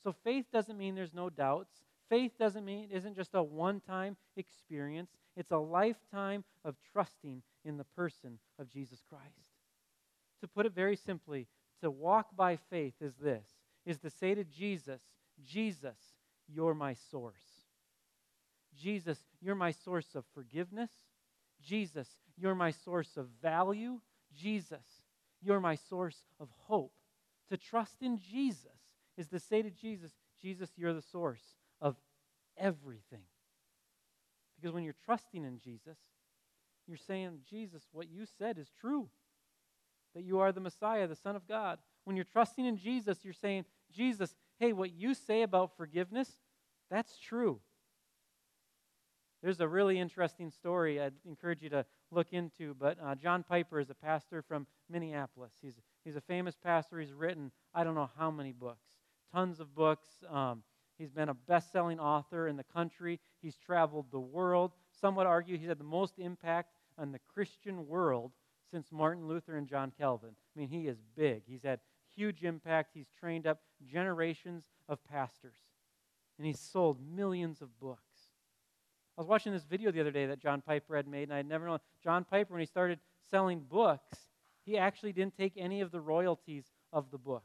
So 0.02 0.12
faith 0.12 0.46
doesn't 0.52 0.76
mean 0.76 0.94
there's 0.94 1.14
no 1.14 1.30
doubts. 1.30 1.72
Faith 2.10 2.32
doesn't 2.38 2.64
mean 2.64 2.88
it 2.90 2.96
isn't 2.96 3.16
just 3.16 3.34
a 3.34 3.42
one-time 3.42 4.16
experience. 4.36 5.10
It's 5.36 5.52
a 5.52 5.56
lifetime 5.56 6.44
of 6.64 6.76
trusting 6.92 7.42
in 7.64 7.78
the 7.78 7.84
person 7.96 8.38
of 8.58 8.68
Jesus 8.68 9.00
Christ. 9.08 9.54
To 10.42 10.48
put 10.48 10.66
it 10.66 10.74
very 10.74 10.96
simply, 10.96 11.46
to 11.80 11.90
walk 11.90 12.36
by 12.36 12.56
faith 12.56 12.94
is 13.00 13.14
this 13.16 13.48
is 13.84 13.98
to 13.98 14.10
say 14.10 14.34
to 14.34 14.44
Jesus, 14.44 15.02
Jesus, 15.44 15.98
you're 16.48 16.74
my 16.74 16.94
source. 16.94 17.64
Jesus, 18.76 19.18
you're 19.40 19.54
my 19.54 19.70
source 19.70 20.14
of 20.14 20.24
forgiveness. 20.34 20.90
Jesus, 21.62 22.08
you're 22.36 22.54
my 22.54 22.70
source 22.70 23.16
of 23.16 23.28
value. 23.42 24.00
Jesus, 24.34 25.04
you're 25.42 25.60
my 25.60 25.76
source 25.76 26.26
of 26.40 26.48
hope. 26.66 26.92
To 27.50 27.56
trust 27.56 28.02
in 28.02 28.18
Jesus 28.18 28.72
is 29.16 29.28
to 29.28 29.38
say 29.38 29.62
to 29.62 29.70
Jesus, 29.70 30.12
Jesus, 30.40 30.70
you're 30.76 30.92
the 30.92 31.02
source 31.02 31.54
of 31.80 31.96
everything. 32.56 33.24
Because 34.56 34.74
when 34.74 34.84
you're 34.84 34.94
trusting 35.04 35.44
in 35.44 35.58
Jesus, 35.58 35.98
you're 36.86 36.96
saying, 36.96 37.40
Jesus, 37.48 37.82
what 37.92 38.08
you 38.10 38.24
said 38.38 38.58
is 38.58 38.70
true. 38.80 39.08
That 40.14 40.24
you 40.24 40.40
are 40.40 40.52
the 40.52 40.60
Messiah, 40.60 41.06
the 41.06 41.16
Son 41.16 41.36
of 41.36 41.46
God. 41.46 41.78
When 42.04 42.16
you're 42.16 42.24
trusting 42.24 42.64
in 42.64 42.76
Jesus, 42.76 43.18
you're 43.24 43.32
saying, 43.32 43.64
Jesus, 43.94 44.34
hey, 44.58 44.72
what 44.72 44.92
you 44.92 45.14
say 45.14 45.42
about 45.42 45.76
forgiveness, 45.76 46.30
that's 46.90 47.18
true. 47.18 47.60
There's 49.42 49.60
a 49.60 49.68
really 49.68 49.98
interesting 49.98 50.50
story 50.50 50.98
I'd 51.00 51.12
encourage 51.26 51.62
you 51.62 51.68
to 51.68 51.84
look 52.10 52.32
into, 52.32 52.74
but 52.80 52.96
uh, 53.04 53.14
John 53.14 53.42
Piper 53.42 53.78
is 53.78 53.90
a 53.90 53.94
pastor 53.94 54.40
from 54.40 54.66
Minneapolis. 54.88 55.52
He's, 55.60 55.74
he's 56.02 56.16
a 56.16 56.22
famous 56.22 56.56
pastor. 56.56 56.98
He's 56.98 57.12
written 57.12 57.52
I 57.74 57.84
don't 57.84 57.94
know 57.94 58.08
how 58.18 58.30
many 58.30 58.52
books, 58.52 58.86
tons 59.34 59.60
of 59.60 59.74
books. 59.74 60.08
Um, 60.30 60.62
he's 60.96 61.10
been 61.10 61.28
a 61.28 61.34
best 61.34 61.72
selling 61.72 62.00
author 62.00 62.48
in 62.48 62.56
the 62.56 62.64
country. 62.64 63.20
He's 63.42 63.56
traveled 63.56 64.06
the 64.10 64.20
world. 64.20 64.72
Some 64.98 65.14
would 65.16 65.26
argue 65.26 65.58
he's 65.58 65.68
had 65.68 65.78
the 65.78 65.84
most 65.84 66.18
impact 66.18 66.70
on 66.96 67.12
the 67.12 67.20
Christian 67.34 67.86
world 67.86 68.32
since 68.70 68.90
Martin 68.90 69.28
Luther 69.28 69.56
and 69.56 69.68
John 69.68 69.92
Calvin. 69.98 70.30
I 70.30 70.58
mean, 70.58 70.68
he 70.68 70.88
is 70.88 70.96
big. 71.16 71.42
He's 71.46 71.64
had 71.64 71.80
huge 72.16 72.44
impact. 72.44 72.90
He's 72.94 73.08
trained 73.18 73.46
up 73.46 73.60
generations 73.86 74.64
of 74.88 75.04
pastors, 75.04 75.56
and 76.38 76.46
he's 76.46 76.60
sold 76.60 76.98
millions 77.00 77.60
of 77.60 77.78
books. 77.78 78.00
I 79.16 79.20
was 79.20 79.28
watching 79.28 79.52
this 79.52 79.64
video 79.64 79.92
the 79.92 80.00
other 80.00 80.10
day 80.10 80.26
that 80.26 80.40
John 80.40 80.60
Piper 80.60 80.96
had 80.96 81.06
made, 81.06 81.24
and 81.24 81.32
I 81.32 81.36
had 81.38 81.48
never 81.48 81.66
known. 81.66 81.78
John 82.02 82.24
Piper, 82.24 82.52
when 82.52 82.60
he 82.60 82.66
started 82.66 82.98
selling 83.30 83.60
books, 83.60 84.18
he 84.64 84.76
actually 84.76 85.12
didn't 85.12 85.36
take 85.36 85.52
any 85.56 85.80
of 85.80 85.90
the 85.92 86.00
royalties 86.00 86.64
of 86.92 87.10
the 87.10 87.18
books. 87.18 87.44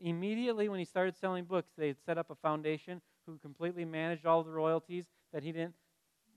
Immediately 0.00 0.68
when 0.68 0.78
he 0.78 0.84
started 0.84 1.16
selling 1.16 1.44
books, 1.44 1.72
they 1.76 1.88
had 1.88 2.00
set 2.04 2.18
up 2.18 2.30
a 2.30 2.34
foundation 2.34 3.00
who 3.26 3.38
completely 3.38 3.84
managed 3.84 4.26
all 4.26 4.42
the 4.42 4.50
royalties 4.50 5.06
that 5.32 5.42
he 5.42 5.52
didn't 5.52 5.74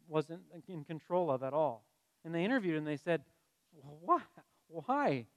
wasn't 0.07 0.41
in 0.67 0.83
control 0.83 1.29
of 1.29 1.43
at 1.43 1.53
all. 1.53 1.85
And 2.23 2.33
they 2.33 2.45
interviewed 2.45 2.75
him. 2.75 2.79
And 2.79 2.87
they 2.87 2.97
said, 2.97 3.23
"Why? 3.71 4.21
Why? 4.67 5.27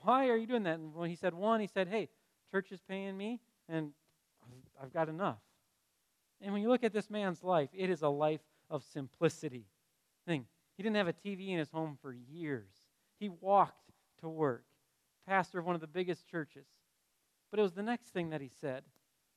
Why 0.00 0.28
are 0.28 0.36
you 0.36 0.46
doing 0.46 0.62
that?" 0.64 0.78
And 0.78 0.94
when 0.94 1.10
he 1.10 1.16
said 1.16 1.34
one, 1.34 1.60
he 1.60 1.66
said, 1.66 1.88
"Hey, 1.88 2.08
church 2.50 2.72
is 2.72 2.80
paying 2.80 3.16
me, 3.16 3.40
and 3.68 3.92
I've 4.80 4.92
got 4.92 5.08
enough." 5.08 5.40
And 6.40 6.52
when 6.52 6.62
you 6.62 6.68
look 6.68 6.82
at 6.82 6.92
this 6.92 7.10
man's 7.10 7.42
life, 7.42 7.70
it 7.72 7.90
is 7.90 8.02
a 8.02 8.08
life 8.08 8.42
of 8.68 8.82
simplicity. 8.82 9.66
Thing. 10.26 10.46
He 10.76 10.82
didn't 10.82 10.96
have 10.96 11.08
a 11.08 11.12
TV 11.12 11.50
in 11.50 11.58
his 11.58 11.70
home 11.70 11.98
for 12.00 12.12
years. 12.12 12.70
He 13.18 13.28
walked 13.28 13.90
to 14.20 14.28
work, 14.28 14.64
pastor 15.26 15.58
of 15.58 15.66
one 15.66 15.74
of 15.74 15.80
the 15.80 15.86
biggest 15.86 16.26
churches. 16.26 16.66
But 17.50 17.60
it 17.60 17.62
was 17.62 17.74
the 17.74 17.82
next 17.82 18.08
thing 18.10 18.30
that 18.30 18.40
he 18.40 18.48
said 18.48 18.84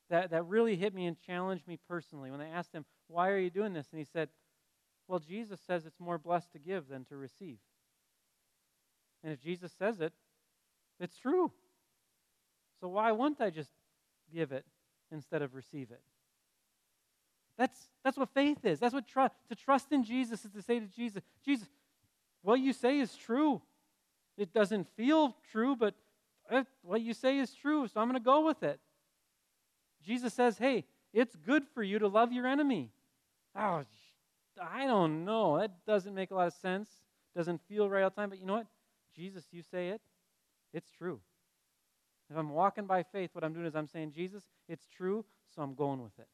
that, 0.09 0.29
that 0.29 0.45
really 0.45 0.75
hit 0.75 0.93
me 0.93 1.05
and 1.05 1.19
challenged 1.19 1.67
me 1.67 1.77
personally 1.87 2.31
when 2.31 2.41
I 2.41 2.47
asked 2.47 2.73
him, 2.73 2.85
Why 3.07 3.29
are 3.29 3.37
you 3.37 3.49
doing 3.49 3.73
this? 3.73 3.87
And 3.91 3.99
he 3.99 4.05
said, 4.05 4.29
Well, 5.07 5.19
Jesus 5.19 5.59
says 5.59 5.85
it's 5.85 5.99
more 5.99 6.17
blessed 6.17 6.51
to 6.53 6.59
give 6.59 6.87
than 6.87 7.05
to 7.05 7.17
receive. 7.17 7.57
And 9.23 9.33
if 9.33 9.41
Jesus 9.41 9.73
says 9.77 9.99
it, 9.99 10.13
it's 10.99 11.17
true. 11.17 11.51
So 12.79 12.87
why 12.87 13.11
wouldn't 13.11 13.41
I 13.41 13.49
just 13.49 13.71
give 14.33 14.51
it 14.51 14.65
instead 15.11 15.41
of 15.41 15.55
receive 15.55 15.91
it? 15.91 16.01
That's, 17.57 17.87
that's 18.03 18.17
what 18.17 18.29
faith 18.33 18.65
is. 18.65 18.79
That's 18.79 18.93
what 18.93 19.07
trust. 19.07 19.33
To 19.49 19.55
trust 19.55 19.91
in 19.91 20.03
Jesus 20.03 20.43
is 20.43 20.51
to 20.51 20.61
say 20.61 20.79
to 20.79 20.87
Jesus, 20.87 21.23
Jesus, 21.43 21.67
what 22.41 22.59
you 22.59 22.73
say 22.73 22.99
is 22.99 23.15
true. 23.15 23.61
It 24.37 24.53
doesn't 24.53 24.87
feel 24.97 25.35
true, 25.51 25.75
but 25.75 25.95
what 26.83 27.01
you 27.01 27.13
say 27.13 27.39
is 27.39 27.53
true, 27.53 27.87
so 27.87 28.01
I'm 28.01 28.07
going 28.07 28.21
to 28.21 28.23
go 28.23 28.45
with 28.45 28.61
it. 28.61 28.79
Jesus 30.05 30.33
says, 30.33 30.57
hey, 30.57 30.83
it's 31.13 31.35
good 31.35 31.63
for 31.73 31.81
you 31.81 31.97
to 31.99 32.07
love 32.07 32.33
your 32.33 32.45
enemy. 32.45 32.91
Oh, 33.55 33.83
I 34.61 34.85
don't 34.85 35.23
know. 35.23 35.57
That 35.57 35.71
doesn't 35.87 36.13
make 36.13 36.31
a 36.31 36.35
lot 36.35 36.47
of 36.47 36.53
sense. 36.53 36.89
Doesn't 37.35 37.61
feel 37.67 37.89
right 37.89 38.03
all 38.03 38.09
the 38.09 38.15
time, 38.15 38.29
but 38.29 38.39
you 38.39 38.45
know 38.45 38.55
what? 38.55 38.67
Jesus, 39.15 39.45
you 39.51 39.63
say 39.71 39.89
it. 39.89 40.01
It's 40.75 40.91
true. 40.91 41.21
If 42.29 42.37
I'm 42.37 42.49
walking 42.49 42.85
by 42.85 43.03
faith, 43.03 43.29
what 43.31 43.45
I'm 43.45 43.53
doing 43.53 43.65
is 43.65 43.75
I'm 43.75 43.87
saying, 43.87 44.11
Jesus, 44.11 44.43
it's 44.67 44.87
true, 44.87 45.23
so 45.55 45.61
I'm 45.61 45.73
going 45.73 46.03
with 46.03 46.19
it. 46.19 46.27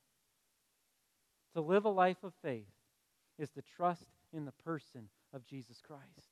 To 1.54 1.62
live 1.62 1.86
a 1.86 1.90
life 1.90 2.24
of 2.24 2.34
faith 2.42 2.74
is 3.38 3.52
to 3.52 3.62
trust 3.62 4.08
in 4.34 4.46
the 4.46 4.52
person 4.64 5.10
of 5.32 5.46
Jesus 5.46 5.80
Christ. 5.86 6.32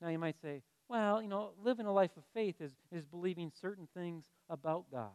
Now, 0.00 0.08
you 0.08 0.18
might 0.18 0.40
say, 0.40 0.62
well, 0.88 1.20
you 1.20 1.28
know, 1.28 1.50
living 1.62 1.84
a 1.84 1.92
life 1.92 2.16
of 2.16 2.22
faith 2.32 2.56
is, 2.60 2.72
is 2.90 3.04
believing 3.04 3.52
certain 3.60 3.88
things 3.94 4.24
about 4.48 4.90
God. 4.90 5.10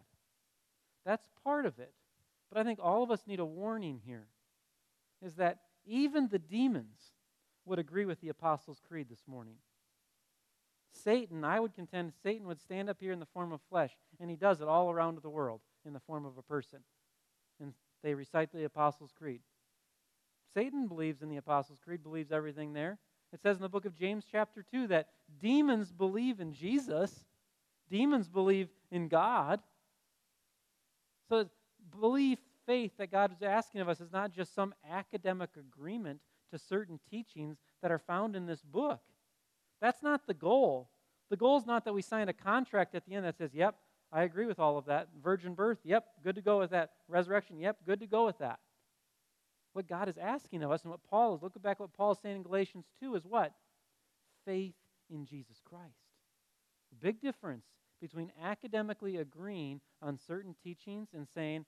That's 1.03 1.27
part 1.44 1.65
of 1.65 1.79
it. 1.79 1.94
But 2.51 2.60
I 2.60 2.63
think 2.63 2.79
all 2.79 3.01
of 3.01 3.10
us 3.10 3.24
need 3.25 3.39
a 3.39 3.46
warning 3.46 4.01
here 4.06 4.27
is 5.25 5.36
that 5.36 5.60
even 5.86 6.27
the 6.27 6.39
demons 6.39 7.13
would 7.65 7.79
agree 7.79 8.06
with 8.06 8.22
the 8.22 8.29
Apostles' 8.29 8.82
Creed 8.88 9.08
this 9.10 9.24
morning. 9.27 9.56
Satan, 10.91 11.43
I 11.43 11.60
would 11.60 11.75
contend, 11.75 12.13
Satan 12.24 12.48
would 12.48 12.60
stand 12.60 12.89
up 12.89 12.98
here 13.00 13.12
in 13.12 13.19
the 13.19 13.25
form 13.25 13.51
of 13.51 13.62
flesh, 13.69 13.91
and 14.19 14.29
he 14.29 14.36
does 14.36 14.62
it 14.62 14.67
all 14.67 14.89
around 14.89 15.22
the 15.22 15.29
world 15.29 15.62
in 15.86 15.93
the 15.93 16.00
form 16.00 16.25
of 16.25 16.38
a 16.38 16.41
person. 16.41 16.79
And 17.62 17.74
they 18.03 18.13
recite 18.13 18.51
the 18.51 18.63
Apostles' 18.63 19.13
Creed. 19.17 19.41
Satan 20.53 20.88
believes 20.88 21.22
in 21.22 21.29
the 21.29 21.38
Apostles' 21.38 21.79
Creed, 21.84 22.03
believes 22.03 22.31
everything 22.31 22.74
there. 22.74 22.98
It 23.31 23.41
says 23.41 23.58
in 23.58 23.62
the 23.62 23.69
book 23.69 23.86
of 23.86 23.96
James, 23.96 24.25
chapter 24.29 24.63
2, 24.63 24.88
that 24.88 25.10
demons 25.39 25.91
believe 25.91 26.39
in 26.39 26.53
Jesus, 26.53 27.24
demons 27.89 28.27
believe 28.27 28.69
in 28.91 29.08
God. 29.08 29.60
So, 31.27 31.48
belief, 31.91 32.39
faith 32.65 32.93
that 32.98 33.12
God 33.12 33.31
is 33.31 33.43
asking 33.43 33.81
of 33.81 33.89
us 33.89 34.01
is 34.01 34.12
not 34.12 34.31
just 34.31 34.55
some 34.55 34.74
academic 34.89 35.51
agreement 35.58 36.22
to 36.51 36.58
certain 36.58 37.00
teachings 37.10 37.58
that 37.81 37.91
are 37.91 38.00
found 38.00 38.36
in 38.36 38.48
this 38.48 38.63
book. 38.63 39.01
That's 39.81 40.03
not 40.03 40.27
the 40.27 40.33
goal. 40.33 40.89
The 41.29 41.38
goal 41.38 41.57
is 41.57 41.65
not 41.65 41.86
that 41.86 41.93
we 41.93 42.01
sign 42.01 42.29
a 42.29 42.33
contract 42.33 42.95
at 42.95 43.05
the 43.05 43.13
end 43.13 43.25
that 43.25 43.38
says, 43.38 43.51
yep, 43.53 43.75
I 44.12 44.24
agree 44.24 44.45
with 44.45 44.59
all 44.59 44.77
of 44.77 44.86
that. 44.86 45.09
Virgin 45.24 45.53
birth, 45.53 45.79
yep, 45.83 46.05
good 46.24 46.36
to 46.36 46.41
go 46.41 46.59
with 46.59 46.71
that. 46.71 46.91
Resurrection, 47.07 47.59
yep, 47.59 47.77
good 47.86 48.00
to 48.00 48.07
go 48.07 48.25
with 48.25 48.39
that. 48.39 48.59
What 49.74 49.88
God 49.88 50.09
is 50.09 50.17
asking 50.17 50.63
of 50.63 50.71
us 50.71 50.81
and 50.81 50.91
what 50.91 51.03
Paul 51.07 51.36
is, 51.36 51.43
look 51.43 51.62
back 51.62 51.79
what 51.79 51.93
Paul 51.93 52.13
is 52.13 52.17
saying 52.19 52.38
in 52.38 52.43
Galatians 52.43 52.86
2 53.00 53.15
is 53.15 53.25
what? 53.25 53.53
Faith 54.45 54.74
in 55.09 55.25
Jesus 55.25 55.62
Christ. 55.63 55.83
The 56.89 57.05
big 57.05 57.21
difference 57.21 57.65
between 58.01 58.31
academically 58.41 59.17
agreeing 59.17 59.81
on 60.01 60.17
certain 60.17 60.55
teachings 60.63 61.09
and 61.13 61.27
saying, 61.36 61.65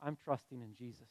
I'm 0.00 0.16
trusting 0.24 0.60
in 0.60 0.74
Jesus. 0.74 1.08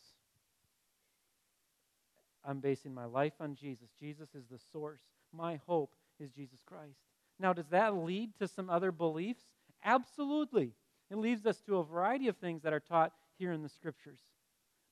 I'm 2.46 2.60
basing 2.60 2.94
my 2.94 3.06
life 3.06 3.34
on 3.42 3.56
Jesus. 3.56 3.90
Jesus 4.00 4.30
is 4.34 4.46
the 4.50 4.60
source. 4.72 5.02
My 5.34 5.60
hope 5.68 5.92
is 6.20 6.32
Jesus 6.32 6.60
Christ. 6.66 7.00
Now, 7.40 7.54
does 7.54 7.68
that 7.70 7.96
lead 7.96 8.36
to 8.40 8.48
some 8.48 8.70
other 8.70 8.92
beliefs? 8.92 9.44
Absolutely. 9.84 10.74
It 11.10 11.18
leads 11.18 11.46
us 11.46 11.62
to 11.62 11.78
a 11.78 11.84
variety 11.84 12.28
of 12.28 12.38
things 12.38 12.62
that 12.64 12.74
are 12.74 12.80
taught 12.80 13.14
here 13.38 13.52
in 13.52 13.64
the 13.64 13.70
scriptures. 13.70 14.20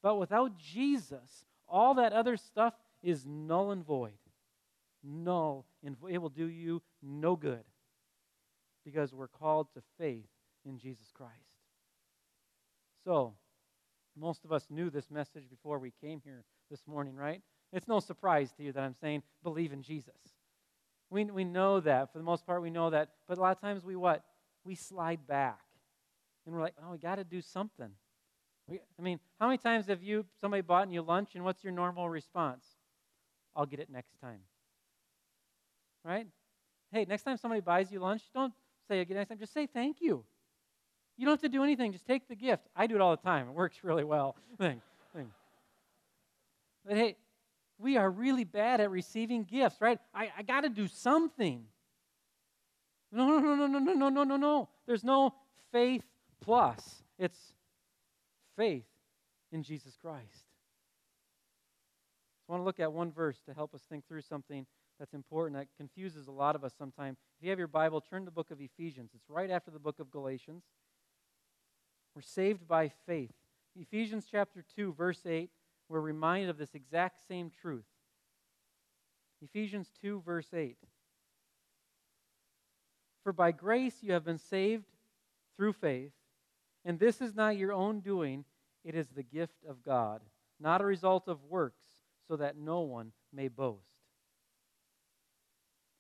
But 0.02 0.16
without 0.16 0.58
Jesus, 0.58 1.46
all 1.68 1.94
that 1.96 2.14
other 2.14 2.38
stuff 2.38 2.74
is 3.04 3.26
null 3.26 3.72
and 3.72 3.86
void. 3.86 4.14
Null 5.04 5.66
and 5.84 5.98
void. 5.98 6.14
It 6.14 6.18
will 6.20 6.30
do 6.30 6.48
you 6.48 6.82
no 7.02 7.36
good 7.36 7.64
because 8.86 9.14
we're 9.14 9.28
called 9.28 9.68
to 9.74 9.82
faith 9.98 10.30
in 10.66 10.78
Jesus 10.78 11.12
Christ. 11.14 11.34
So, 13.04 13.34
most 14.18 14.46
of 14.46 14.52
us 14.52 14.66
knew 14.70 14.90
this 14.90 15.12
message 15.12 15.50
before 15.50 15.78
we 15.78 15.94
came 16.02 16.22
here 16.24 16.44
this 16.72 16.88
morning, 16.88 17.16
right? 17.16 17.42
It's 17.72 17.88
no 17.88 18.00
surprise 18.00 18.52
to 18.54 18.64
you 18.64 18.72
that 18.72 18.82
I'm 18.82 18.96
saying 19.00 19.24
believe 19.44 19.74
in 19.74 19.82
Jesus. 19.82 20.16
We, 21.10 21.26
we 21.26 21.44
know 21.44 21.80
that. 21.80 22.12
For 22.12 22.18
the 22.18 22.24
most 22.24 22.46
part, 22.46 22.62
we 22.62 22.70
know 22.70 22.90
that. 22.90 23.10
But 23.28 23.38
a 23.38 23.42
lot 23.42 23.56
of 23.56 23.62
times 23.62 23.84
we 23.84 23.96
what? 23.96 24.24
We 24.64 24.76
slide 24.76 25.26
back. 25.28 25.60
And 26.46 26.54
we're 26.54 26.62
like, 26.62 26.76
oh, 26.84 26.92
we 26.92 26.98
got 26.98 27.16
to 27.16 27.24
do 27.24 27.42
something. 27.42 27.90
We, 28.68 28.80
I 29.00 29.02
mean, 29.02 29.20
how 29.40 29.48
many 29.48 29.58
times 29.58 29.88
have 29.88 30.04
you, 30.04 30.26
somebody 30.40 30.62
bought 30.62 30.92
you 30.92 31.02
lunch, 31.02 31.36
and 31.36 31.44
what's 31.44 31.64
your 31.64 31.74
normal 31.74 32.10
response? 32.10 32.66
I'll 33.56 33.66
get 33.66 33.80
it 33.80 33.90
next 33.90 34.20
time. 34.22 34.40
Right? 36.04 36.28
Hey, 36.92 37.06
next 37.06 37.24
time 37.24 37.38
somebody 37.38 37.62
buys 37.62 37.92
you 37.92 38.00
lunch, 38.00 38.22
don't 38.34 38.54
say 38.88 39.00
again 39.00 39.18
next 39.18 39.30
time. 39.30 39.40
Just 39.40 39.54
say 39.54 39.68
thank 39.68 39.98
you. 40.00 40.24
You 41.18 41.26
don't 41.26 41.34
have 41.34 41.42
to 41.42 41.50
do 41.50 41.64
anything. 41.64 41.92
Just 41.92 42.06
take 42.06 42.28
the 42.28 42.36
gift. 42.36 42.64
I 42.76 42.88
do 42.88 42.96
it 42.96 43.02
all 43.02 43.12
the 43.12 43.22
time. 43.22 43.50
It 43.50 43.54
works 43.54 43.78
really 43.84 44.04
well. 44.04 44.36
Thing, 44.58 44.82
thing. 45.16 45.32
We 47.98 48.04
are 48.04 48.12
really 48.12 48.44
bad 48.44 48.80
at 48.80 48.92
receiving 48.92 49.44
gifts, 49.44 49.82
right? 49.82 49.98
I, 50.14 50.30
I 50.38 50.44
got 50.44 50.62
to 50.62 50.70
do 50.70 50.88
something. 50.88 51.66
No, 53.12 53.26
no, 53.26 53.40
no, 53.40 53.66
no, 53.66 53.80
no, 53.80 53.94
no, 53.96 54.10
no, 54.10 54.24
no, 54.24 54.38
no. 54.38 54.70
There's 54.86 55.04
no 55.04 55.34
faith 55.72 56.04
plus. 56.40 57.02
It's 57.18 57.54
faith 58.56 58.86
in 59.52 59.64
Jesus 59.64 59.98
Christ. 60.00 60.46
I 62.48 62.52
want 62.52 62.62
to 62.62 62.66
look 62.66 62.80
at 62.80 62.94
one 62.94 63.12
verse 63.12 63.42
to 63.48 63.54
help 63.56 63.74
us 63.74 63.82
think 63.90 64.08
through 64.08 64.22
something 64.22 64.68
that's 65.00 65.16
important 65.16 65.58
that 65.58 65.68
confuses 65.76 66.28
a 66.28 66.32
lot 66.32 66.56
of 66.56 66.64
us 66.64 66.74
sometimes. 66.78 67.18
If 67.40 67.46
you 67.46 67.50
have 67.50 67.58
your 67.58 67.68
Bible, 67.68 68.00
turn 68.00 68.22
to 68.22 68.26
the 68.26 68.32
book 68.32 68.52
of 68.52 68.62
Ephesians. 68.62 69.10
It's 69.16 69.28
right 69.28 69.50
after 69.50 69.72
the 69.72 69.80
book 69.80 69.98
of 70.00 70.12
Galatians. 70.12 70.62
We're 72.14 72.22
saved 72.22 72.68
by 72.68 72.92
faith. 73.08 73.34
Ephesians 73.76 74.28
chapter 74.30 74.64
2, 74.76 74.94
verse 74.94 75.22
8, 75.26 75.50
we're 75.90 76.02
reminded 76.02 76.50
of 76.50 76.58
this 76.58 76.76
exact 76.76 77.28
same 77.28 77.52
truth. 77.62 77.86
Ephesians 79.42 79.90
2, 80.02 80.22
verse 80.26 80.48
8. 80.54 80.78
For 83.24 83.34
by 83.34 83.52
grace 83.52 83.98
you 84.02 84.14
have 84.14 84.26
been 84.26 84.38
saved 84.38 84.86
through 85.56 85.74
faith, 85.74 86.12
and 86.86 87.00
this 87.00 87.22
is 87.22 87.36
not 87.36 87.58
your 87.58 87.74
own 87.74 88.00
doing, 88.00 88.46
it 88.84 88.96
is 88.96 89.08
the 89.10 89.24
gift 89.24 89.66
of 89.68 89.84
God, 89.84 90.22
not 90.60 90.82
a 90.82 90.86
result 90.86 91.28
of 91.28 91.44
works, 91.44 91.86
so 92.28 92.38
that 92.38 92.58
no 92.58 92.82
one 92.82 93.12
may 93.34 93.48
boast. 93.48 93.84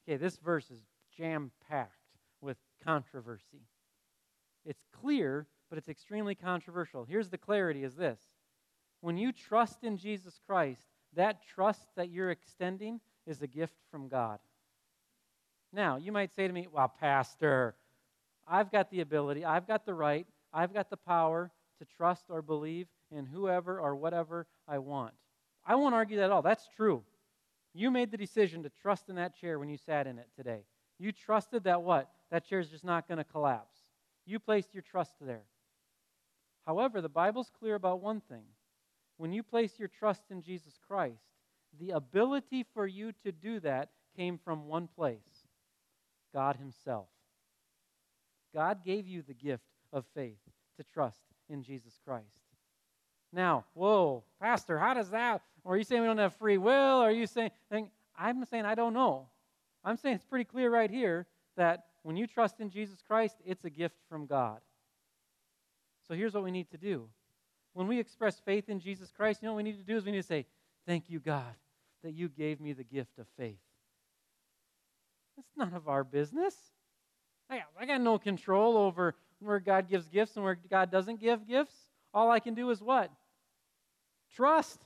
Okay, 0.07 0.17
this 0.17 0.37
verse 0.37 0.69
is 0.71 0.79
jam 1.15 1.51
packed 1.69 1.91
with 2.41 2.57
controversy. 2.83 3.67
It's 4.65 4.83
clear, 5.01 5.47
but 5.69 5.77
it's 5.77 5.89
extremely 5.89 6.35
controversial. 6.35 7.05
Here's 7.05 7.29
the 7.29 7.37
clarity 7.37 7.83
is 7.83 7.95
this. 7.95 8.19
When 9.07 9.17
you 9.17 9.31
trust 9.31 9.85
in 9.85 9.95
Jesus 9.95 10.37
Christ, 10.45 10.83
that 11.15 11.41
trust 11.55 11.87
that 11.95 12.09
you're 12.09 12.29
extending 12.29 12.99
is 13.25 13.41
a 13.41 13.47
gift 13.47 13.77
from 13.89 14.09
God. 14.09 14.37
Now, 15.71 15.95
you 15.95 16.11
might 16.11 16.35
say 16.35 16.45
to 16.45 16.53
me, 16.53 16.67
well, 16.69 16.89
Pastor, 16.99 17.75
I've 18.45 18.69
got 18.69 18.91
the 18.91 18.99
ability, 18.99 19.45
I've 19.45 19.65
got 19.65 19.85
the 19.85 19.93
right, 19.93 20.27
I've 20.51 20.73
got 20.73 20.89
the 20.89 20.97
power 20.97 21.49
to 21.79 21.85
trust 21.85 22.25
or 22.27 22.41
believe 22.41 22.87
in 23.09 23.25
whoever 23.25 23.79
or 23.79 23.95
whatever 23.95 24.45
I 24.67 24.79
want. 24.79 25.13
I 25.65 25.75
won't 25.75 25.95
argue 25.95 26.17
that 26.17 26.25
at 26.25 26.31
all. 26.31 26.41
That's 26.41 26.67
true. 26.75 27.01
You 27.73 27.89
made 27.89 28.11
the 28.11 28.17
decision 28.17 28.61
to 28.63 28.69
trust 28.81 29.07
in 29.07 29.15
that 29.15 29.39
chair 29.39 29.57
when 29.57 29.69
you 29.69 29.77
sat 29.77 30.05
in 30.05 30.19
it 30.19 30.27
today. 30.35 30.65
You 30.99 31.13
trusted 31.13 31.63
that 31.63 31.81
what? 31.81 32.09
That 32.29 32.43
chair 32.43 32.59
is 32.59 32.67
just 32.67 32.83
not 32.83 33.07
going 33.07 33.19
to 33.19 33.23
collapse. 33.23 33.77
You 34.25 34.37
placed 34.37 34.73
your 34.73 34.83
trust 34.83 35.13
there. 35.21 35.45
However, 36.65 36.99
the 36.99 37.07
Bible's 37.07 37.49
clear 37.57 37.75
about 37.75 38.01
one 38.01 38.19
thing. 38.19 38.43
When 39.17 39.33
you 39.33 39.43
place 39.43 39.73
your 39.77 39.87
trust 39.87 40.23
in 40.29 40.41
Jesus 40.41 40.79
Christ, 40.87 41.23
the 41.79 41.91
ability 41.91 42.65
for 42.73 42.87
you 42.87 43.11
to 43.23 43.31
do 43.31 43.59
that 43.61 43.89
came 44.15 44.37
from 44.37 44.67
one 44.67 44.87
place 44.87 45.47
God 46.33 46.55
Himself. 46.57 47.07
God 48.53 48.83
gave 48.85 49.07
you 49.07 49.21
the 49.21 49.33
gift 49.33 49.63
of 49.91 50.05
faith 50.13 50.39
to 50.77 50.83
trust 50.83 51.21
in 51.49 51.63
Jesus 51.63 51.99
Christ. 52.05 52.25
Now, 53.33 53.65
whoa, 53.73 54.23
Pastor, 54.39 54.77
how 54.77 54.93
does 54.93 55.09
that? 55.09 55.41
Or 55.63 55.73
are 55.73 55.77
you 55.77 55.83
saying 55.83 56.01
we 56.01 56.07
don't 56.07 56.17
have 56.17 56.35
free 56.35 56.57
will? 56.57 57.01
Or 57.01 57.07
are 57.07 57.11
you 57.11 57.27
saying, 57.27 57.51
I'm 58.17 58.45
saying 58.45 58.65
I 58.65 58.75
don't 58.75 58.93
know. 58.93 59.27
I'm 59.83 59.97
saying 59.97 60.15
it's 60.15 60.25
pretty 60.25 60.45
clear 60.45 60.69
right 60.69 60.89
here 60.89 61.27
that 61.55 61.85
when 62.03 62.15
you 62.15 62.25
trust 62.25 62.59
in 62.59 62.69
Jesus 62.69 63.01
Christ, 63.05 63.35
it's 63.45 63.65
a 63.65 63.69
gift 63.69 63.95
from 64.09 64.25
God. 64.25 64.59
So 66.07 66.13
here's 66.13 66.33
what 66.33 66.43
we 66.43 66.51
need 66.51 66.69
to 66.71 66.77
do. 66.77 67.09
When 67.77 67.85
we 67.85 67.99
express 67.99 68.39
faith 68.39 68.69
in 68.69 68.79
Jesus 68.79 69.11
Christ, 69.15 69.43
you 69.43 69.45
know 69.45 69.53
what 69.53 69.57
we 69.57 69.69
need 69.69 69.77
to 69.77 69.83
do 69.83 69.95
is 69.95 70.03
we 70.03 70.11
need 70.11 70.17
to 70.17 70.27
say, 70.27 70.47
Thank 70.87 71.11
you, 71.11 71.19
God, 71.19 71.53
that 72.03 72.15
you 72.15 72.27
gave 72.27 72.59
me 72.59 72.73
the 72.73 72.83
gift 72.83 73.19
of 73.19 73.27
faith. 73.37 73.59
That's 75.35 75.49
none 75.55 75.75
of 75.75 75.87
our 75.87 76.03
business. 76.03 76.55
I, 77.51 77.61
I 77.79 77.85
got 77.85 78.01
no 78.01 78.17
control 78.17 78.77
over 78.77 79.13
where 79.41 79.59
God 79.59 79.87
gives 79.87 80.07
gifts 80.07 80.35
and 80.37 80.43
where 80.43 80.57
God 80.71 80.89
doesn't 80.89 81.19
give 81.19 81.47
gifts. 81.47 81.75
All 82.15 82.31
I 82.31 82.39
can 82.39 82.55
do 82.55 82.71
is 82.71 82.81
what? 82.81 83.11
Trust. 84.35 84.81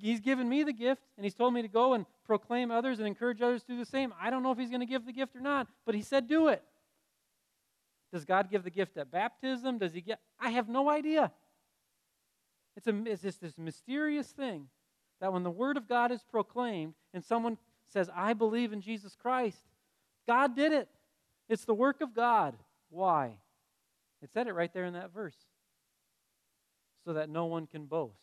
He's 0.00 0.20
given 0.20 0.48
me 0.48 0.62
the 0.62 0.72
gift, 0.72 1.02
and 1.18 1.26
He's 1.26 1.34
told 1.34 1.52
me 1.52 1.60
to 1.60 1.68
go 1.68 1.92
and 1.92 2.06
proclaim 2.24 2.70
others 2.70 3.00
and 3.00 3.06
encourage 3.06 3.42
others 3.42 3.64
to 3.64 3.72
do 3.72 3.78
the 3.78 3.84
same. 3.84 4.14
I 4.18 4.30
don't 4.30 4.42
know 4.42 4.52
if 4.52 4.56
He's 4.56 4.70
going 4.70 4.80
to 4.80 4.86
give 4.86 5.04
the 5.04 5.12
gift 5.12 5.36
or 5.36 5.40
not, 5.40 5.66
but 5.84 5.94
He 5.94 6.00
said 6.00 6.26
do 6.26 6.48
it. 6.48 6.62
Does 8.14 8.24
God 8.24 8.50
give 8.50 8.64
the 8.64 8.70
gift 8.70 8.96
at 8.96 9.10
baptism? 9.10 9.76
Does 9.76 9.92
He 9.92 10.00
get? 10.00 10.20
I 10.40 10.48
have 10.52 10.70
no 10.70 10.88
idea. 10.88 11.30
It's, 12.78 12.86
a, 12.86 13.02
it's 13.06 13.22
just 13.22 13.40
this 13.40 13.58
mysterious 13.58 14.28
thing 14.28 14.68
that 15.20 15.32
when 15.32 15.42
the 15.42 15.50
Word 15.50 15.76
of 15.76 15.88
God 15.88 16.12
is 16.12 16.22
proclaimed 16.22 16.94
and 17.12 17.24
someone 17.24 17.58
says, 17.88 18.08
I 18.14 18.34
believe 18.34 18.72
in 18.72 18.80
Jesus 18.80 19.16
Christ, 19.20 19.58
God 20.28 20.54
did 20.54 20.72
it. 20.72 20.88
It's 21.48 21.64
the 21.64 21.74
work 21.74 22.00
of 22.00 22.14
God. 22.14 22.54
Why? 22.88 23.34
It 24.22 24.30
said 24.32 24.46
it 24.46 24.52
right 24.52 24.72
there 24.72 24.84
in 24.84 24.92
that 24.92 25.12
verse. 25.12 25.34
So 27.04 27.14
that 27.14 27.28
no 27.28 27.46
one 27.46 27.66
can 27.66 27.86
boast. 27.86 28.14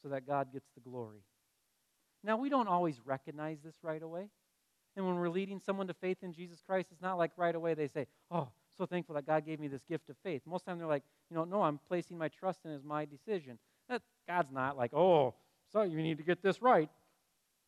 So 0.00 0.10
that 0.10 0.24
God 0.24 0.52
gets 0.52 0.68
the 0.76 0.88
glory. 0.88 1.24
Now, 2.22 2.36
we 2.36 2.48
don't 2.48 2.68
always 2.68 3.00
recognize 3.04 3.58
this 3.64 3.74
right 3.82 4.02
away. 4.02 4.28
And 4.94 5.04
when 5.04 5.16
we're 5.16 5.30
leading 5.30 5.58
someone 5.58 5.88
to 5.88 5.94
faith 5.94 6.18
in 6.22 6.32
Jesus 6.32 6.62
Christ, 6.64 6.90
it's 6.92 7.02
not 7.02 7.18
like 7.18 7.32
right 7.36 7.56
away 7.56 7.74
they 7.74 7.88
say, 7.88 8.06
Oh, 8.30 8.50
so 8.76 8.86
thankful 8.86 9.14
that 9.14 9.26
God 9.26 9.46
gave 9.46 9.60
me 9.60 9.68
this 9.68 9.84
gift 9.88 10.08
of 10.10 10.16
faith. 10.22 10.42
Most 10.46 10.62
of 10.62 10.64
the 10.66 10.70
time 10.70 10.78
they're 10.78 10.88
like, 10.88 11.04
You 11.30 11.36
know, 11.36 11.44
no, 11.44 11.62
I'm 11.62 11.80
placing 11.88 12.18
my 12.18 12.28
trust 12.28 12.60
in 12.64 12.72
as 12.72 12.82
my 12.82 13.04
decision. 13.04 13.58
That, 13.88 14.02
God's 14.26 14.52
not 14.52 14.76
like, 14.76 14.92
Oh, 14.94 15.34
so 15.72 15.82
you 15.82 16.02
need 16.02 16.18
to 16.18 16.24
get 16.24 16.42
this 16.42 16.62
right. 16.62 16.88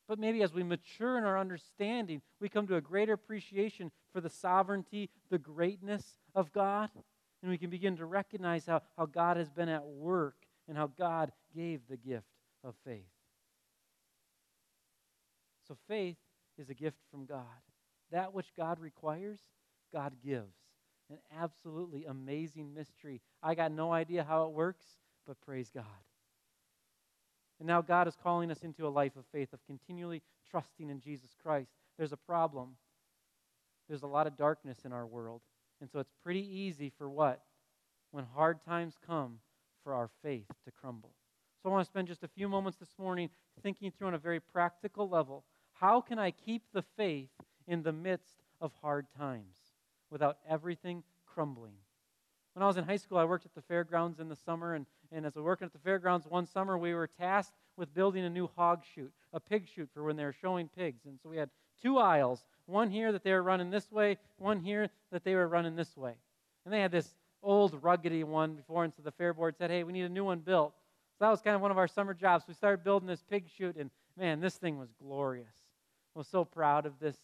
But 0.08 0.18
maybe 0.18 0.42
as 0.42 0.52
we 0.52 0.62
mature 0.62 1.18
in 1.18 1.24
our 1.24 1.38
understanding, 1.38 2.22
we 2.40 2.48
come 2.48 2.66
to 2.68 2.76
a 2.76 2.80
greater 2.80 3.12
appreciation 3.12 3.90
for 4.12 4.20
the 4.20 4.30
sovereignty, 4.30 5.10
the 5.30 5.38
greatness 5.38 6.04
of 6.34 6.52
God. 6.52 6.90
And 7.42 7.50
we 7.50 7.58
can 7.58 7.70
begin 7.70 7.96
to 7.96 8.06
recognize 8.06 8.66
how, 8.66 8.82
how 8.96 9.06
God 9.06 9.36
has 9.36 9.50
been 9.50 9.68
at 9.68 9.84
work 9.84 10.36
and 10.68 10.76
how 10.76 10.86
God 10.86 11.32
gave 11.54 11.80
the 11.88 11.96
gift 11.96 12.26
of 12.62 12.74
faith. 12.84 13.06
So 15.66 15.76
faith 15.88 16.16
is 16.56 16.70
a 16.70 16.74
gift 16.74 16.98
from 17.10 17.26
God. 17.26 17.44
That 18.12 18.32
which 18.32 18.54
God 18.56 18.78
requires, 18.78 19.40
God 19.92 20.12
gives. 20.24 20.54
An 21.10 21.18
absolutely 21.40 22.04
amazing 22.04 22.74
mystery. 22.74 23.20
I 23.42 23.54
got 23.54 23.70
no 23.70 23.92
idea 23.92 24.24
how 24.24 24.44
it 24.44 24.52
works, 24.52 24.84
but 25.26 25.40
praise 25.40 25.70
God. 25.72 25.84
And 27.58 27.66
now 27.66 27.80
God 27.80 28.08
is 28.08 28.16
calling 28.20 28.50
us 28.50 28.62
into 28.62 28.86
a 28.86 28.90
life 28.90 29.16
of 29.16 29.24
faith, 29.32 29.52
of 29.52 29.64
continually 29.66 30.22
trusting 30.50 30.90
in 30.90 31.00
Jesus 31.00 31.30
Christ. 31.42 31.70
There's 31.96 32.12
a 32.12 32.16
problem. 32.16 32.76
There's 33.88 34.02
a 34.02 34.08
lot 34.08 34.26
of 34.26 34.36
darkness 34.36 34.78
in 34.84 34.92
our 34.92 35.06
world. 35.06 35.40
And 35.80 35.90
so 35.90 36.00
it's 36.00 36.12
pretty 36.22 36.46
easy 36.46 36.90
for 36.98 37.08
what? 37.08 37.42
When 38.10 38.24
hard 38.24 38.62
times 38.64 38.94
come, 39.06 39.38
for 39.86 39.94
our 39.94 40.10
faith 40.20 40.48
to 40.64 40.72
crumble. 40.72 41.12
So 41.62 41.68
I 41.68 41.72
want 41.72 41.84
to 41.84 41.88
spend 41.88 42.08
just 42.08 42.24
a 42.24 42.28
few 42.28 42.48
moments 42.48 42.76
this 42.76 42.98
morning 42.98 43.30
thinking 43.62 43.92
through 43.92 44.08
on 44.08 44.14
a 44.14 44.18
very 44.18 44.40
practical 44.40 45.08
level 45.08 45.44
how 45.74 46.00
can 46.00 46.18
I 46.18 46.32
keep 46.32 46.62
the 46.72 46.82
faith 46.96 47.30
in 47.68 47.84
the 47.84 47.92
midst 47.92 48.42
of 48.60 48.72
hard 48.82 49.06
times 49.16 49.55
without 50.10 50.38
everything 50.48 51.02
crumbling? 51.26 51.74
When 52.54 52.62
I 52.62 52.66
was 52.66 52.78
in 52.78 52.84
high 52.84 52.96
school, 52.96 53.18
I 53.18 53.24
worked 53.24 53.44
at 53.44 53.54
the 53.54 53.60
fairgrounds 53.60 54.18
in 54.18 54.28
the 54.28 54.36
summer, 54.36 54.74
and, 54.74 54.86
and 55.12 55.26
as 55.26 55.36
I 55.36 55.40
was 55.40 55.44
working 55.44 55.66
at 55.66 55.72
the 55.72 55.78
fairgrounds 55.78 56.26
one 56.26 56.46
summer, 56.46 56.78
we 56.78 56.94
were 56.94 57.06
tasked 57.06 57.52
with 57.76 57.92
building 57.94 58.24
a 58.24 58.30
new 58.30 58.48
hog 58.56 58.82
chute, 58.94 59.12
a 59.34 59.40
pig 59.40 59.66
chute 59.72 59.90
for 59.92 60.02
when 60.02 60.16
they 60.16 60.24
were 60.24 60.32
showing 60.32 60.68
pigs. 60.68 61.04
And 61.04 61.18
so 61.22 61.28
we 61.28 61.36
had 61.36 61.50
two 61.82 61.98
aisles, 61.98 62.44
one 62.64 62.90
here 62.90 63.12
that 63.12 63.22
they 63.22 63.32
were 63.32 63.42
running 63.42 63.70
this 63.70 63.92
way, 63.92 64.16
one 64.38 64.60
here 64.60 64.88
that 65.12 65.22
they 65.22 65.34
were 65.34 65.48
running 65.48 65.76
this 65.76 65.96
way. 65.96 66.14
And 66.64 66.72
they 66.72 66.80
had 66.80 66.92
this 66.92 67.14
old 67.42 67.80
ruggedy 67.82 68.24
one 68.24 68.54
before, 68.54 68.84
and 68.84 68.94
so 68.94 69.02
the 69.02 69.12
fair 69.12 69.34
board 69.34 69.56
said, 69.58 69.70
hey, 69.70 69.84
we 69.84 69.92
need 69.92 70.04
a 70.04 70.08
new 70.08 70.24
one 70.24 70.38
built. 70.38 70.72
So 71.18 71.26
that 71.26 71.30
was 71.30 71.40
kind 71.40 71.54
of 71.54 71.62
one 71.62 71.70
of 71.70 71.78
our 71.78 71.88
summer 71.88 72.14
jobs. 72.14 72.44
We 72.48 72.54
started 72.54 72.82
building 72.82 73.06
this 73.06 73.22
pig 73.22 73.44
chute, 73.54 73.76
and 73.76 73.90
man, 74.18 74.40
this 74.40 74.56
thing 74.56 74.78
was 74.78 74.88
glorious. 75.00 75.54
I 76.14 76.18
was 76.18 76.28
so 76.28 76.44
proud 76.44 76.86
of 76.86 76.98
this 76.98 77.16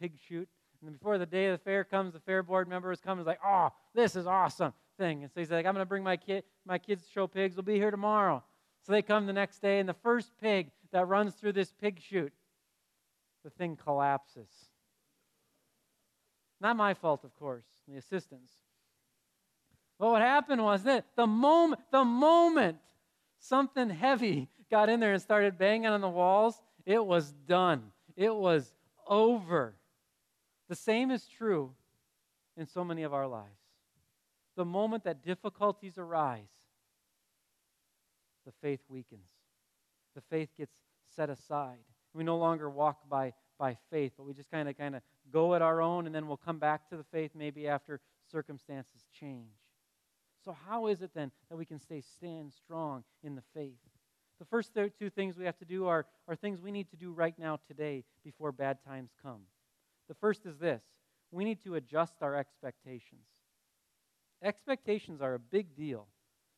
pig 0.00 0.12
chute. 0.26 0.48
And 0.82 0.92
before 0.92 1.16
the 1.18 1.26
day 1.26 1.46
of 1.46 1.58
the 1.58 1.64
fair 1.64 1.84
comes, 1.84 2.12
the 2.12 2.20
fair 2.20 2.42
board 2.42 2.68
members 2.68 3.00
come 3.00 3.18
and 3.18 3.20
is 3.20 3.26
like, 3.26 3.40
oh, 3.44 3.68
this 3.94 4.16
is 4.16 4.26
awesome 4.26 4.72
thing. 4.98 5.22
And 5.22 5.32
so 5.32 5.40
he's 5.40 5.50
like, 5.50 5.64
I'm 5.64 5.74
going 5.74 5.84
to 5.84 5.88
bring 5.88 6.02
my 6.02 6.16
kid, 6.16 6.44
my 6.66 6.78
kids 6.78 7.04
to 7.04 7.10
show 7.10 7.26
pigs. 7.26 7.56
We'll 7.56 7.62
be 7.62 7.76
here 7.76 7.90
tomorrow. 7.90 8.42
So 8.84 8.92
they 8.92 9.02
come 9.02 9.26
the 9.26 9.32
next 9.32 9.62
day, 9.62 9.78
and 9.78 9.88
the 9.88 9.94
first 9.94 10.32
pig 10.40 10.70
that 10.92 11.06
runs 11.06 11.34
through 11.34 11.52
this 11.52 11.72
pig 11.72 12.00
chute, 12.00 12.32
the 13.44 13.50
thing 13.50 13.76
collapses. 13.76 14.48
Not 16.60 16.76
my 16.76 16.94
fault, 16.94 17.24
of 17.24 17.34
course, 17.36 17.64
the 17.86 17.96
assistants. 17.96 18.52
But 19.98 20.10
what 20.10 20.22
happened 20.22 20.64
was 20.64 20.82
that 20.82 21.06
the 21.16 21.28
moment, 21.28 21.80
the 21.92 22.04
moment 22.04 22.78
something 23.38 23.88
heavy 23.88 24.48
got 24.70 24.88
in 24.88 24.98
there 24.98 25.12
and 25.12 25.22
started 25.22 25.58
banging 25.58 25.86
on 25.86 26.00
the 26.00 26.08
walls, 26.08 26.60
it 26.84 27.04
was 27.04 27.32
done. 27.46 27.92
It 28.16 28.34
was 28.34 28.72
over. 29.06 29.76
The 30.72 30.76
same 30.76 31.10
is 31.10 31.26
true 31.26 31.74
in 32.56 32.66
so 32.66 32.82
many 32.82 33.02
of 33.02 33.12
our 33.12 33.26
lives. 33.26 33.60
The 34.56 34.64
moment 34.64 35.04
that 35.04 35.22
difficulties 35.22 35.98
arise, 35.98 36.48
the 38.46 38.52
faith 38.62 38.80
weakens. 38.88 39.28
The 40.14 40.22
faith 40.22 40.48
gets 40.56 40.72
set 41.14 41.28
aside. 41.28 41.84
We 42.14 42.24
no 42.24 42.38
longer 42.38 42.70
walk 42.70 43.06
by, 43.06 43.34
by 43.58 43.76
faith, 43.90 44.12
but 44.16 44.24
we 44.24 44.32
just 44.32 44.50
kind 44.50 44.66
of 44.66 44.78
kind 44.78 44.96
of 44.96 45.02
go 45.30 45.54
at 45.54 45.60
our 45.60 45.82
own 45.82 46.06
and 46.06 46.14
then 46.14 46.26
we'll 46.26 46.38
come 46.38 46.58
back 46.58 46.88
to 46.88 46.96
the 46.96 47.04
faith 47.04 47.32
maybe 47.34 47.68
after 47.68 48.00
circumstances 48.30 49.04
change. 49.20 49.52
So 50.42 50.56
how 50.66 50.86
is 50.86 51.02
it 51.02 51.10
then 51.14 51.32
that 51.50 51.58
we 51.58 51.66
can 51.66 51.80
stay 51.80 52.00
stand 52.00 52.54
strong 52.54 53.04
in 53.22 53.34
the 53.34 53.42
faith? 53.52 53.76
The 54.38 54.46
first 54.46 54.70
two 54.98 55.10
things 55.10 55.36
we 55.36 55.44
have 55.44 55.58
to 55.58 55.66
do 55.66 55.86
are, 55.86 56.06
are 56.28 56.34
things 56.34 56.62
we 56.62 56.72
need 56.72 56.88
to 56.92 56.96
do 56.96 57.12
right 57.12 57.38
now 57.38 57.58
today 57.68 58.04
before 58.24 58.52
bad 58.52 58.78
times 58.86 59.10
come. 59.22 59.42
The 60.12 60.18
first 60.18 60.44
is 60.44 60.58
this 60.58 60.82
we 61.30 61.42
need 61.42 61.62
to 61.64 61.76
adjust 61.76 62.16
our 62.20 62.36
expectations. 62.36 63.24
Expectations 64.44 65.22
are 65.22 65.32
a 65.32 65.38
big 65.38 65.74
deal. 65.74 66.06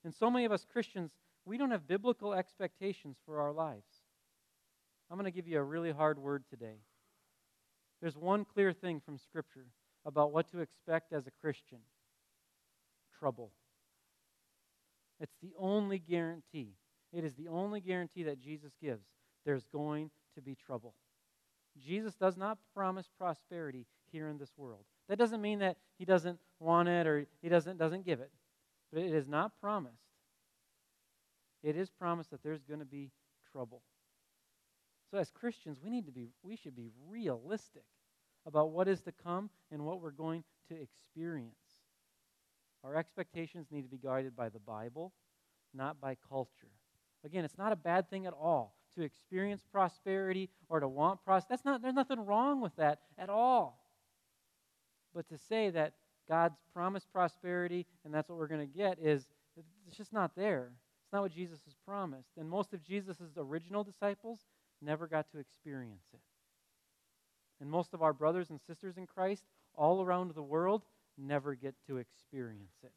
And 0.04 0.12
so 0.12 0.28
many 0.28 0.44
of 0.44 0.50
us 0.50 0.66
Christians, 0.72 1.12
we 1.44 1.56
don't 1.56 1.70
have 1.70 1.86
biblical 1.86 2.34
expectations 2.34 3.16
for 3.24 3.40
our 3.40 3.52
lives. 3.52 4.02
I'm 5.08 5.16
going 5.16 5.30
to 5.30 5.36
give 5.36 5.46
you 5.46 5.60
a 5.60 5.62
really 5.62 5.92
hard 5.92 6.18
word 6.18 6.42
today. 6.50 6.80
There's 8.02 8.16
one 8.16 8.44
clear 8.44 8.72
thing 8.72 9.00
from 9.00 9.18
Scripture 9.18 9.66
about 10.04 10.32
what 10.32 10.50
to 10.50 10.58
expect 10.58 11.12
as 11.12 11.28
a 11.28 11.40
Christian 11.40 11.78
trouble. 13.16 13.52
It's 15.20 15.36
the 15.40 15.52
only 15.56 16.00
guarantee. 16.00 16.72
It 17.12 17.22
is 17.22 17.34
the 17.34 17.46
only 17.46 17.80
guarantee 17.80 18.24
that 18.24 18.40
Jesus 18.40 18.72
gives. 18.82 19.04
There's 19.46 19.64
going 19.66 20.10
to 20.34 20.42
be 20.42 20.56
trouble. 20.56 20.96
Jesus 21.82 22.14
does 22.14 22.36
not 22.36 22.58
promise 22.74 23.08
prosperity 23.18 23.86
here 24.12 24.28
in 24.28 24.38
this 24.38 24.52
world. 24.56 24.84
That 25.08 25.18
doesn't 25.18 25.40
mean 25.42 25.58
that 25.58 25.76
he 25.98 26.04
doesn't 26.04 26.38
want 26.60 26.88
it 26.88 27.06
or 27.06 27.26
he 27.42 27.48
doesn't, 27.48 27.78
doesn't 27.78 28.04
give 28.04 28.20
it. 28.20 28.30
But 28.92 29.02
it 29.02 29.12
is 29.12 29.28
not 29.28 29.52
promised. 29.60 29.96
It 31.62 31.76
is 31.76 31.90
promised 31.90 32.30
that 32.30 32.42
there's 32.42 32.62
going 32.62 32.80
to 32.80 32.86
be 32.86 33.10
trouble. 33.50 33.82
So 35.10 35.18
as 35.18 35.30
Christians, 35.30 35.78
we 35.82 35.90
need 35.90 36.06
to 36.06 36.12
be 36.12 36.30
we 36.42 36.56
should 36.56 36.76
be 36.76 36.90
realistic 37.08 37.84
about 38.46 38.70
what 38.70 38.88
is 38.88 39.00
to 39.02 39.12
come 39.12 39.50
and 39.70 39.84
what 39.84 40.00
we're 40.00 40.10
going 40.10 40.44
to 40.68 40.80
experience. 40.80 41.54
Our 42.84 42.94
expectations 42.96 43.68
need 43.70 43.82
to 43.82 43.88
be 43.88 43.98
guided 43.98 44.36
by 44.36 44.50
the 44.50 44.58
Bible, 44.58 45.12
not 45.72 46.00
by 46.00 46.16
culture. 46.28 46.70
Again, 47.24 47.44
it's 47.44 47.56
not 47.56 47.72
a 47.72 47.76
bad 47.76 48.10
thing 48.10 48.26
at 48.26 48.34
all 48.34 48.74
to 48.96 49.02
experience 49.02 49.62
prosperity 49.70 50.50
or 50.68 50.80
to 50.80 50.88
want 50.88 51.24
prosperity. 51.24 51.46
That's 51.50 51.64
not 51.64 51.82
there's 51.82 51.94
nothing 51.94 52.24
wrong 52.24 52.60
with 52.60 52.74
that 52.76 53.00
at 53.18 53.28
all. 53.28 53.84
But 55.14 55.28
to 55.28 55.38
say 55.38 55.70
that 55.70 55.94
God's 56.28 56.58
promised 56.72 57.12
prosperity 57.12 57.86
and 58.04 58.12
that's 58.12 58.28
what 58.28 58.38
we're 58.38 58.48
going 58.48 58.66
to 58.66 58.78
get 58.78 58.98
is 58.98 59.26
it's 59.86 59.96
just 59.96 60.12
not 60.12 60.34
there. 60.34 60.72
It's 61.04 61.12
not 61.12 61.22
what 61.22 61.32
Jesus 61.32 61.60
has 61.66 61.74
promised. 61.86 62.30
And 62.38 62.48
most 62.48 62.72
of 62.72 62.82
Jesus' 62.82 63.18
original 63.36 63.84
disciples 63.84 64.40
never 64.82 65.06
got 65.06 65.30
to 65.32 65.38
experience 65.38 66.06
it. 66.12 66.20
And 67.60 67.70
most 67.70 67.94
of 67.94 68.02
our 68.02 68.12
brothers 68.12 68.50
and 68.50 68.60
sisters 68.60 68.96
in 68.96 69.06
Christ 69.06 69.44
all 69.74 70.02
around 70.02 70.34
the 70.34 70.42
world 70.42 70.82
never 71.16 71.54
get 71.54 71.74
to 71.86 71.98
experience 71.98 72.74
it. 72.82 72.92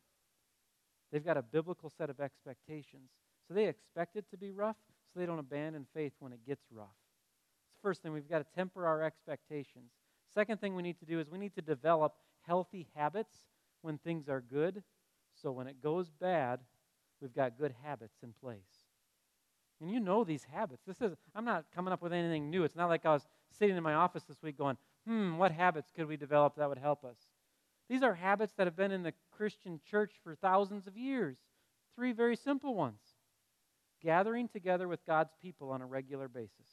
They've 1.12 1.26
got 1.26 1.38
a 1.38 1.42
biblical 1.42 1.92
set 1.96 2.10
of 2.10 2.20
expectations. 2.20 3.12
So 3.48 3.54
they 3.54 3.68
expect 3.68 4.16
it 4.16 4.26
to 4.32 4.38
be 4.38 4.52
rough, 4.52 4.76
so 5.14 5.20
they 5.20 5.26
don't 5.26 5.40
abandon 5.40 5.86
faith 5.94 6.14
when 6.20 6.34
it 6.34 6.46
gets 6.46 6.64
rough. 6.72 6.88
It's 7.68 7.76
the 7.76 7.88
first 7.88 8.02
thing. 8.02 8.14
We've 8.14 8.30
got 8.30 8.40
to 8.40 8.56
temper 8.56 8.86
our 8.86 9.04
expectations. 9.04 9.92
Second 10.34 10.60
thing 10.60 10.76
we 10.76 10.84
need 10.84 11.00
to 11.00 11.06
do 11.06 11.20
is 11.20 11.30
we 11.30 11.38
need 11.38 11.56
to 11.56 11.62
develop 11.62 12.16
healthy 12.42 12.88
habits 12.96 13.36
when 13.82 13.98
things 13.98 14.28
are 14.30 14.42
good. 14.42 14.84
So 15.42 15.52
when 15.52 15.68
it 15.68 15.82
goes 15.82 16.10
bad, 16.10 16.60
we've 17.22 17.34
got 17.34 17.58
good 17.58 17.74
habits 17.84 18.18
in 18.24 18.34
place. 18.34 18.86
And 19.80 19.92
you 19.92 20.00
know 20.00 20.24
these 20.24 20.44
habits. 20.44 20.84
This 20.86 21.02
is 21.02 21.16
I'm 21.36 21.46
not 21.46 21.66
coming 21.74 21.94
up 21.94 22.02
with 22.02 22.14
anything 22.14 22.50
new. 22.50 22.64
It's 22.64 22.76
not 22.76 22.90
like 22.90 23.06
I 23.06 23.14
was 23.14 23.28
sitting 23.52 23.78
in 23.78 23.84
my 23.84 23.94
office 23.94 24.24
this 24.24 24.42
week 24.42 24.58
going, 24.58 24.78
"Hmm, 25.06 25.38
what 25.38 25.52
habits 25.52 25.92
could 25.92 26.08
we 26.08 26.18
develop 26.18 26.56
that 26.56 26.68
would 26.68 26.80
help 26.80 27.06
us?" 27.06 27.18
These 27.88 28.02
are 28.04 28.16
habits 28.16 28.54
that 28.54 28.68
have 28.68 28.76
been 28.76 28.92
in 28.92 29.04
the 29.04 29.14
Christian 29.32 29.80
church 29.80 30.20
for 30.24 30.36
thousands 30.36 30.88
of 30.88 30.98
years. 30.98 31.38
Three 31.96 32.12
very 32.12 32.36
simple 32.36 32.76
ones 32.76 33.07
gathering 34.02 34.48
together 34.48 34.88
with 34.88 35.06
God's 35.06 35.34
people 35.42 35.72
on 35.72 35.82
a 35.82 35.86
regular 35.86 36.28
basis. 36.28 36.68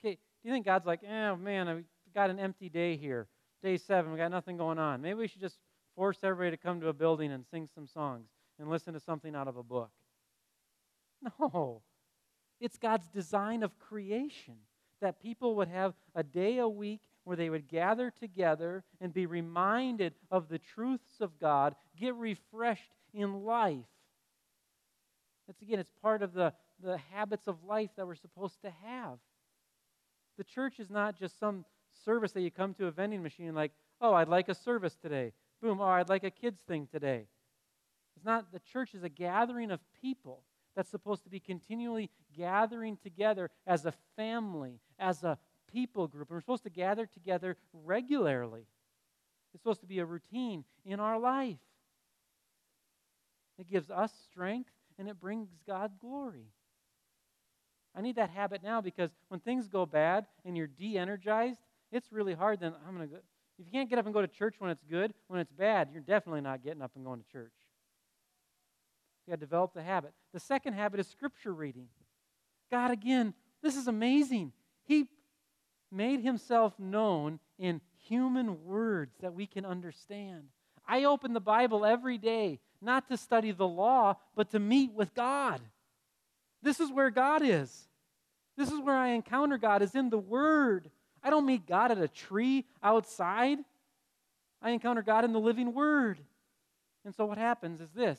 Okay, 0.00 0.14
do 0.14 0.48
you 0.48 0.52
think 0.52 0.64
God's 0.64 0.86
like, 0.86 1.00
oh 1.04 1.36
man, 1.36 1.68
I've 1.68 1.84
got 2.14 2.30
an 2.30 2.38
empty 2.38 2.68
day 2.68 2.96
here. 2.96 3.26
Day 3.62 3.76
seven, 3.76 4.12
we 4.12 4.18
got 4.18 4.30
nothing 4.30 4.56
going 4.56 4.78
on. 4.78 5.02
Maybe 5.02 5.14
we 5.14 5.28
should 5.28 5.40
just 5.40 5.58
force 5.96 6.18
everybody 6.22 6.56
to 6.56 6.62
come 6.62 6.80
to 6.80 6.88
a 6.88 6.92
building 6.92 7.32
and 7.32 7.44
sing 7.50 7.68
some 7.74 7.86
songs 7.86 8.28
and 8.60 8.70
listen 8.70 8.94
to 8.94 9.00
something 9.00 9.34
out 9.34 9.48
of 9.48 9.56
a 9.56 9.62
book. 9.62 9.90
No. 11.40 11.82
It's 12.60 12.78
God's 12.78 13.08
design 13.08 13.62
of 13.62 13.78
creation 13.78 14.54
that 15.00 15.20
people 15.20 15.56
would 15.56 15.68
have 15.68 15.94
a 16.14 16.22
day 16.22 16.58
a 16.58 16.68
week 16.68 17.00
where 17.24 17.36
they 17.36 17.50
would 17.50 17.68
gather 17.68 18.10
together 18.10 18.84
and 19.00 19.12
be 19.12 19.26
reminded 19.26 20.14
of 20.30 20.48
the 20.48 20.58
truths 20.58 21.20
of 21.20 21.38
God, 21.38 21.74
get 21.96 22.14
refreshed 22.14 22.94
in 23.12 23.44
life. 23.44 23.84
It's 25.48 25.62
again, 25.62 25.78
it's 25.78 25.92
part 26.02 26.22
of 26.22 26.32
the, 26.32 26.52
the 26.82 26.98
habits 27.12 27.48
of 27.48 27.64
life 27.64 27.90
that 27.96 28.06
we're 28.06 28.14
supposed 28.14 28.60
to 28.62 28.70
have. 28.84 29.18
The 30.36 30.44
church 30.44 30.78
is 30.78 30.90
not 30.90 31.18
just 31.18 31.38
some 31.38 31.64
service 32.04 32.32
that 32.32 32.42
you 32.42 32.50
come 32.50 32.74
to 32.74 32.86
a 32.86 32.90
vending 32.90 33.22
machine 33.22 33.54
like, 33.54 33.72
oh, 34.00 34.14
I'd 34.14 34.28
like 34.28 34.48
a 34.48 34.54
service 34.54 34.96
today. 34.96 35.32
Boom, 35.60 35.80
oh, 35.80 35.84
I'd 35.84 36.08
like 36.08 36.24
a 36.24 36.30
kids 36.30 36.60
thing 36.60 36.86
today. 36.90 37.26
It's 38.16 38.24
not, 38.24 38.52
the 38.52 38.60
church 38.60 38.94
is 38.94 39.02
a 39.02 39.08
gathering 39.08 39.70
of 39.70 39.80
people 40.00 40.42
that's 40.76 40.90
supposed 40.90 41.24
to 41.24 41.30
be 41.30 41.40
continually 41.40 42.10
gathering 42.36 42.96
together 43.02 43.50
as 43.66 43.84
a 43.84 43.92
family, 44.16 44.80
as 44.98 45.24
a 45.24 45.38
people 45.72 46.06
group. 46.06 46.28
And 46.30 46.36
we're 46.36 46.40
supposed 46.40 46.64
to 46.64 46.70
gather 46.70 47.06
together 47.06 47.56
regularly. 47.72 48.66
It's 49.52 49.62
supposed 49.62 49.80
to 49.80 49.86
be 49.86 49.98
a 49.98 50.04
routine 50.04 50.64
in 50.84 51.00
our 51.00 51.18
life. 51.18 51.58
It 53.58 53.68
gives 53.68 53.90
us 53.90 54.12
strength 54.30 54.70
and 54.98 55.08
it 55.08 55.20
brings 55.20 55.48
God 55.66 55.92
glory. 56.00 56.46
I 57.96 58.00
need 58.00 58.16
that 58.16 58.30
habit 58.30 58.62
now 58.62 58.80
because 58.80 59.10
when 59.28 59.40
things 59.40 59.68
go 59.68 59.86
bad 59.86 60.26
and 60.44 60.56
you're 60.56 60.66
de 60.66 60.98
energized, 60.98 61.60
it's 61.90 62.12
really 62.12 62.34
hard. 62.34 62.60
Then 62.60 62.74
I'm 62.86 62.96
going 62.96 63.08
to 63.08 63.14
go. 63.14 63.20
If 63.58 63.66
you 63.66 63.72
can't 63.72 63.90
get 63.90 63.98
up 63.98 64.04
and 64.04 64.14
go 64.14 64.20
to 64.20 64.28
church 64.28 64.56
when 64.58 64.70
it's 64.70 64.84
good, 64.84 65.12
when 65.26 65.40
it's 65.40 65.50
bad, 65.50 65.88
you're 65.92 66.02
definitely 66.02 66.42
not 66.42 66.62
getting 66.62 66.82
up 66.82 66.92
and 66.94 67.04
going 67.04 67.20
to 67.20 67.32
church. 67.32 67.52
You 69.26 69.32
got 69.32 69.40
to 69.40 69.46
develop 69.46 69.74
the 69.74 69.82
habit. 69.82 70.12
The 70.32 70.40
second 70.40 70.74
habit 70.74 71.00
is 71.00 71.08
scripture 71.08 71.52
reading. 71.52 71.88
God, 72.70 72.92
again, 72.92 73.34
this 73.62 73.76
is 73.76 73.88
amazing. 73.88 74.52
He 74.84 75.08
made 75.90 76.20
himself 76.20 76.78
known 76.78 77.40
in 77.58 77.80
human 78.06 78.64
words 78.64 79.16
that 79.20 79.34
we 79.34 79.46
can 79.46 79.64
understand. 79.66 80.44
I 80.86 81.04
open 81.04 81.32
the 81.32 81.40
Bible 81.40 81.84
every 81.84 82.16
day, 82.16 82.60
not 82.80 83.08
to 83.08 83.16
study 83.16 83.52
the 83.52 83.66
law, 83.66 84.16
but 84.34 84.50
to 84.50 84.58
meet 84.58 84.92
with 84.92 85.14
God. 85.14 85.60
This 86.62 86.80
is 86.80 86.90
where 86.90 87.10
God 87.10 87.42
is. 87.42 87.88
This 88.56 88.70
is 88.70 88.80
where 88.80 88.96
I 88.96 89.08
encounter 89.08 89.58
God, 89.58 89.82
is 89.82 89.94
in 89.94 90.10
the 90.10 90.18
Word. 90.18 90.90
I 91.22 91.30
don't 91.30 91.46
meet 91.46 91.66
God 91.66 91.90
at 91.90 91.98
a 91.98 92.08
tree 92.08 92.64
outside. 92.82 93.58
I 94.60 94.70
encounter 94.70 95.02
God 95.02 95.24
in 95.24 95.32
the 95.32 95.40
living 95.40 95.72
Word. 95.74 96.18
And 97.04 97.14
so 97.14 97.24
what 97.26 97.38
happens 97.38 97.80
is 97.80 97.90
this 97.90 98.18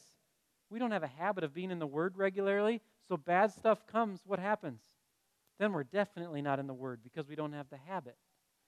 we 0.69 0.79
don't 0.79 0.91
have 0.91 1.03
a 1.03 1.07
habit 1.07 1.43
of 1.43 1.53
being 1.53 1.71
in 1.71 1.79
the 1.79 1.87
Word 1.87 2.17
regularly, 2.17 2.81
so 3.07 3.17
bad 3.17 3.51
stuff 3.51 3.85
comes. 3.87 4.21
What 4.25 4.39
happens? 4.39 4.79
then 5.59 5.73
we're 5.73 5.83
definitely 5.83 6.41
not 6.41 6.57
in 6.57 6.67
the 6.67 6.73
Word 6.73 7.01
because 7.03 7.27
we 7.27 7.35
don't 7.35 7.53
have 7.53 7.69
the 7.69 7.77
habit. 7.77 8.15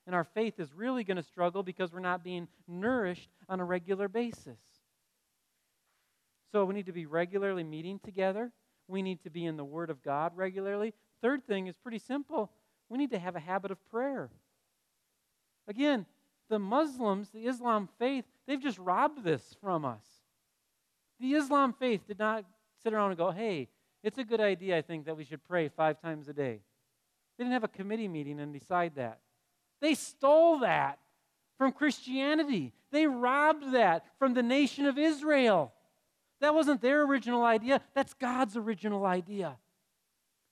And 0.05 0.15
our 0.15 0.25
faith 0.25 0.59
is 0.59 0.73
really 0.73 1.03
going 1.03 1.17
to 1.17 1.23
struggle 1.23 1.63
because 1.63 1.91
we're 1.91 1.99
not 1.99 2.23
being 2.23 2.47
nourished 2.67 3.29
on 3.47 3.59
a 3.59 3.65
regular 3.65 4.07
basis. 4.07 4.59
So 6.51 6.65
we 6.65 6.73
need 6.73 6.87
to 6.87 6.91
be 6.91 7.05
regularly 7.05 7.63
meeting 7.63 7.99
together. 8.03 8.51
We 8.87 9.01
need 9.01 9.23
to 9.23 9.29
be 9.29 9.45
in 9.45 9.57
the 9.57 9.63
Word 9.63 9.89
of 9.89 10.03
God 10.03 10.33
regularly. 10.35 10.93
Third 11.21 11.45
thing 11.45 11.67
is 11.67 11.75
pretty 11.77 11.99
simple 11.99 12.51
we 12.89 12.97
need 12.97 13.11
to 13.11 13.19
have 13.19 13.37
a 13.37 13.39
habit 13.39 13.71
of 13.71 13.77
prayer. 13.89 14.29
Again, 15.65 16.05
the 16.49 16.59
Muslims, 16.59 17.29
the 17.29 17.47
Islam 17.47 17.87
faith, 17.97 18.25
they've 18.45 18.61
just 18.61 18.77
robbed 18.77 19.23
this 19.23 19.55
from 19.61 19.85
us. 19.85 20.03
The 21.21 21.35
Islam 21.35 21.71
faith 21.71 22.01
did 22.05 22.19
not 22.19 22.43
sit 22.83 22.93
around 22.93 23.11
and 23.11 23.17
go, 23.17 23.31
hey, 23.31 23.69
it's 24.03 24.17
a 24.17 24.25
good 24.25 24.41
idea, 24.41 24.77
I 24.77 24.81
think, 24.81 25.05
that 25.05 25.15
we 25.15 25.23
should 25.23 25.41
pray 25.45 25.69
five 25.69 26.01
times 26.01 26.27
a 26.27 26.33
day. 26.33 26.59
They 27.37 27.45
didn't 27.45 27.53
have 27.53 27.63
a 27.63 27.69
committee 27.69 28.09
meeting 28.09 28.41
and 28.41 28.51
decide 28.51 28.95
that. 28.95 29.19
They 29.79 29.93
stole 29.93 30.59
that 30.59 30.99
from 31.57 31.71
Christianity. 31.71 32.73
They 32.91 33.07
robbed 33.07 33.71
that 33.73 34.03
from 34.19 34.33
the 34.33 34.43
nation 34.43 34.85
of 34.85 34.97
Israel. 34.97 35.71
That 36.41 36.55
wasn't 36.55 36.81
their 36.81 37.03
original 37.03 37.43
idea, 37.43 37.81
that's 37.93 38.13
God's 38.13 38.57
original 38.57 39.05
idea. 39.05 39.57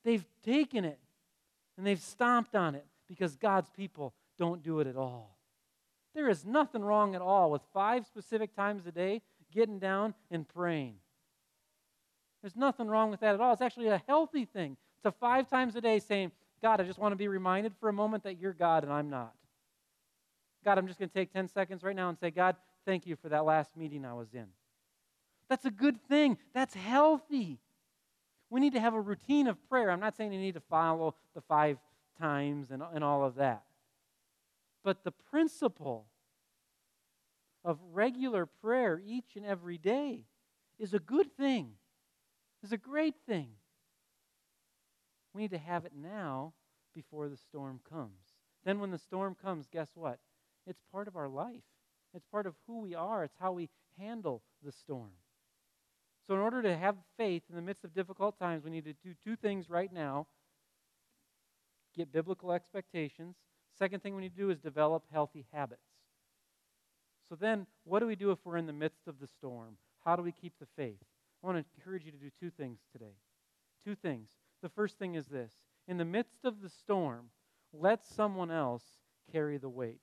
They've 0.04 0.24
taken 0.44 0.84
it 0.84 0.98
and 1.76 1.86
they've 1.86 2.00
stomped 2.00 2.54
on 2.54 2.74
it 2.74 2.86
because 3.08 3.36
God's 3.36 3.70
people 3.70 4.14
don't 4.38 4.62
do 4.62 4.80
it 4.80 4.86
at 4.86 4.96
all. 4.96 5.36
There 6.14 6.28
is 6.28 6.44
nothing 6.44 6.82
wrong 6.82 7.14
at 7.14 7.20
all 7.20 7.50
with 7.50 7.62
five 7.72 8.06
specific 8.06 8.54
times 8.54 8.86
a 8.86 8.92
day 8.92 9.20
getting 9.52 9.78
down 9.78 10.14
and 10.30 10.48
praying. 10.48 10.94
There's 12.42 12.56
nothing 12.56 12.86
wrong 12.86 13.10
with 13.10 13.20
that 13.20 13.34
at 13.34 13.40
all. 13.40 13.52
It's 13.52 13.62
actually 13.62 13.88
a 13.88 14.02
healthy 14.06 14.44
thing 14.44 14.76
to 15.02 15.10
five 15.10 15.48
times 15.48 15.76
a 15.76 15.80
day 15.80 15.98
saying, 15.98 16.32
God, 16.62 16.80
I 16.80 16.84
just 16.84 16.98
want 16.98 17.12
to 17.12 17.16
be 17.16 17.28
reminded 17.28 17.74
for 17.80 17.88
a 17.88 17.92
moment 17.92 18.22
that 18.24 18.38
you're 18.38 18.52
God 18.52 18.84
and 18.84 18.92
I'm 18.92 19.10
not. 19.10 19.34
God, 20.64 20.78
I'm 20.78 20.86
just 20.86 20.98
going 20.98 21.08
to 21.08 21.14
take 21.14 21.32
10 21.32 21.48
seconds 21.48 21.82
right 21.82 21.96
now 21.96 22.08
and 22.08 22.18
say, 22.18 22.30
God, 22.30 22.56
thank 22.86 23.06
you 23.06 23.16
for 23.16 23.28
that 23.30 23.44
last 23.44 23.76
meeting 23.76 24.04
I 24.04 24.14
was 24.14 24.34
in. 24.34 24.46
That's 25.50 25.64
a 25.66 25.70
good 25.70 26.00
thing. 26.08 26.38
That's 26.54 26.74
healthy. 26.74 27.58
We 28.48 28.60
need 28.60 28.72
to 28.74 28.80
have 28.80 28.94
a 28.94 29.00
routine 29.00 29.48
of 29.48 29.56
prayer. 29.68 29.90
I'm 29.90 30.00
not 30.00 30.16
saying 30.16 30.32
you 30.32 30.40
need 30.40 30.54
to 30.54 30.60
follow 30.60 31.16
the 31.34 31.40
five 31.42 31.78
times 32.18 32.70
and, 32.70 32.82
and 32.94 33.02
all 33.02 33.24
of 33.24 33.34
that. 33.34 33.64
But 34.84 35.04
the 35.04 35.10
principle 35.10 36.06
of 37.64 37.78
regular 37.92 38.46
prayer 38.46 39.02
each 39.04 39.36
and 39.36 39.44
every 39.44 39.76
day 39.76 40.24
is 40.78 40.94
a 40.94 40.98
good 40.98 41.36
thing, 41.36 41.72
is 42.62 42.72
a 42.72 42.78
great 42.78 43.14
thing. 43.28 43.48
We 45.34 45.42
need 45.42 45.50
to 45.50 45.58
have 45.58 45.84
it 45.84 45.92
now 45.94 46.54
before 46.94 47.28
the 47.28 47.36
storm 47.36 47.80
comes. 47.88 48.36
Then, 48.64 48.80
when 48.80 48.90
the 48.90 48.98
storm 48.98 49.36
comes, 49.40 49.66
guess 49.70 49.90
what? 49.94 50.18
It's 50.66 50.82
part 50.92 51.08
of 51.08 51.16
our 51.16 51.28
life, 51.28 51.64
it's 52.14 52.26
part 52.30 52.46
of 52.46 52.54
who 52.66 52.80
we 52.80 52.94
are, 52.94 53.24
it's 53.24 53.36
how 53.40 53.52
we 53.52 53.68
handle 53.98 54.42
the 54.62 54.72
storm. 54.72 55.10
So, 56.26 56.34
in 56.34 56.40
order 56.40 56.62
to 56.62 56.76
have 56.76 56.96
faith 57.16 57.42
in 57.48 57.56
the 57.56 57.62
midst 57.62 57.84
of 57.84 57.94
difficult 57.94 58.38
times, 58.38 58.64
we 58.64 58.70
need 58.70 58.84
to 58.84 58.92
do 58.92 59.14
two 59.24 59.36
things 59.36 59.68
right 59.68 59.92
now 59.92 60.26
get 61.96 62.12
biblical 62.12 62.52
expectations. 62.52 63.36
Second 63.76 64.02
thing 64.02 64.14
we 64.14 64.22
need 64.22 64.36
to 64.36 64.42
do 64.42 64.50
is 64.50 64.58
develop 64.58 65.04
healthy 65.12 65.46
habits. 65.52 65.82
So 67.28 67.34
then, 67.34 67.66
what 67.84 68.00
do 68.00 68.06
we 68.06 68.16
do 68.16 68.30
if 68.30 68.38
we're 68.44 68.56
in 68.56 68.66
the 68.66 68.72
midst 68.72 69.06
of 69.06 69.18
the 69.20 69.26
storm? 69.26 69.76
How 70.04 70.16
do 70.16 70.22
we 70.22 70.32
keep 70.32 70.52
the 70.58 70.66
faith? 70.76 70.98
I 71.42 71.46
want 71.46 71.58
to 71.58 71.64
encourage 71.76 72.04
you 72.04 72.12
to 72.12 72.18
do 72.18 72.30
two 72.40 72.50
things 72.50 72.80
today. 72.92 73.16
Two 73.84 73.94
things. 73.94 74.30
The 74.62 74.68
first 74.68 74.98
thing 74.98 75.14
is 75.14 75.26
this 75.26 75.52
in 75.88 75.96
the 75.96 76.04
midst 76.04 76.44
of 76.44 76.60
the 76.60 76.68
storm, 76.68 77.30
let 77.72 78.06
someone 78.06 78.50
else 78.50 78.84
carry 79.32 79.58
the 79.58 79.68
weight. 79.68 80.00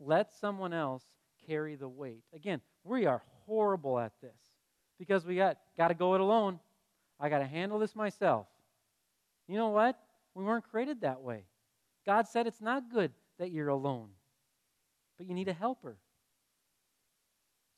Let 0.00 0.32
someone 0.34 0.72
else 0.72 1.04
carry 1.46 1.74
the 1.76 1.88
weight. 1.88 2.24
Again, 2.34 2.60
we 2.84 3.06
are 3.06 3.22
horrible 3.46 3.98
at 3.98 4.12
this 4.20 4.47
because 4.98 5.24
we 5.24 5.36
got 5.36 5.58
got 5.76 5.88
to 5.88 5.94
go 5.94 6.14
it 6.14 6.20
alone. 6.20 6.58
I 7.20 7.28
got 7.28 7.38
to 7.38 7.46
handle 7.46 7.78
this 7.78 7.96
myself. 7.96 8.46
You 9.48 9.56
know 9.56 9.70
what? 9.70 9.98
We 10.34 10.44
weren't 10.44 10.68
created 10.70 11.00
that 11.00 11.20
way. 11.20 11.44
God 12.06 12.28
said 12.28 12.46
it's 12.46 12.60
not 12.60 12.90
good 12.92 13.12
that 13.38 13.50
you're 13.50 13.68
alone, 13.68 14.10
but 15.16 15.26
you 15.26 15.34
need 15.34 15.48
a 15.48 15.52
helper. 15.52 15.96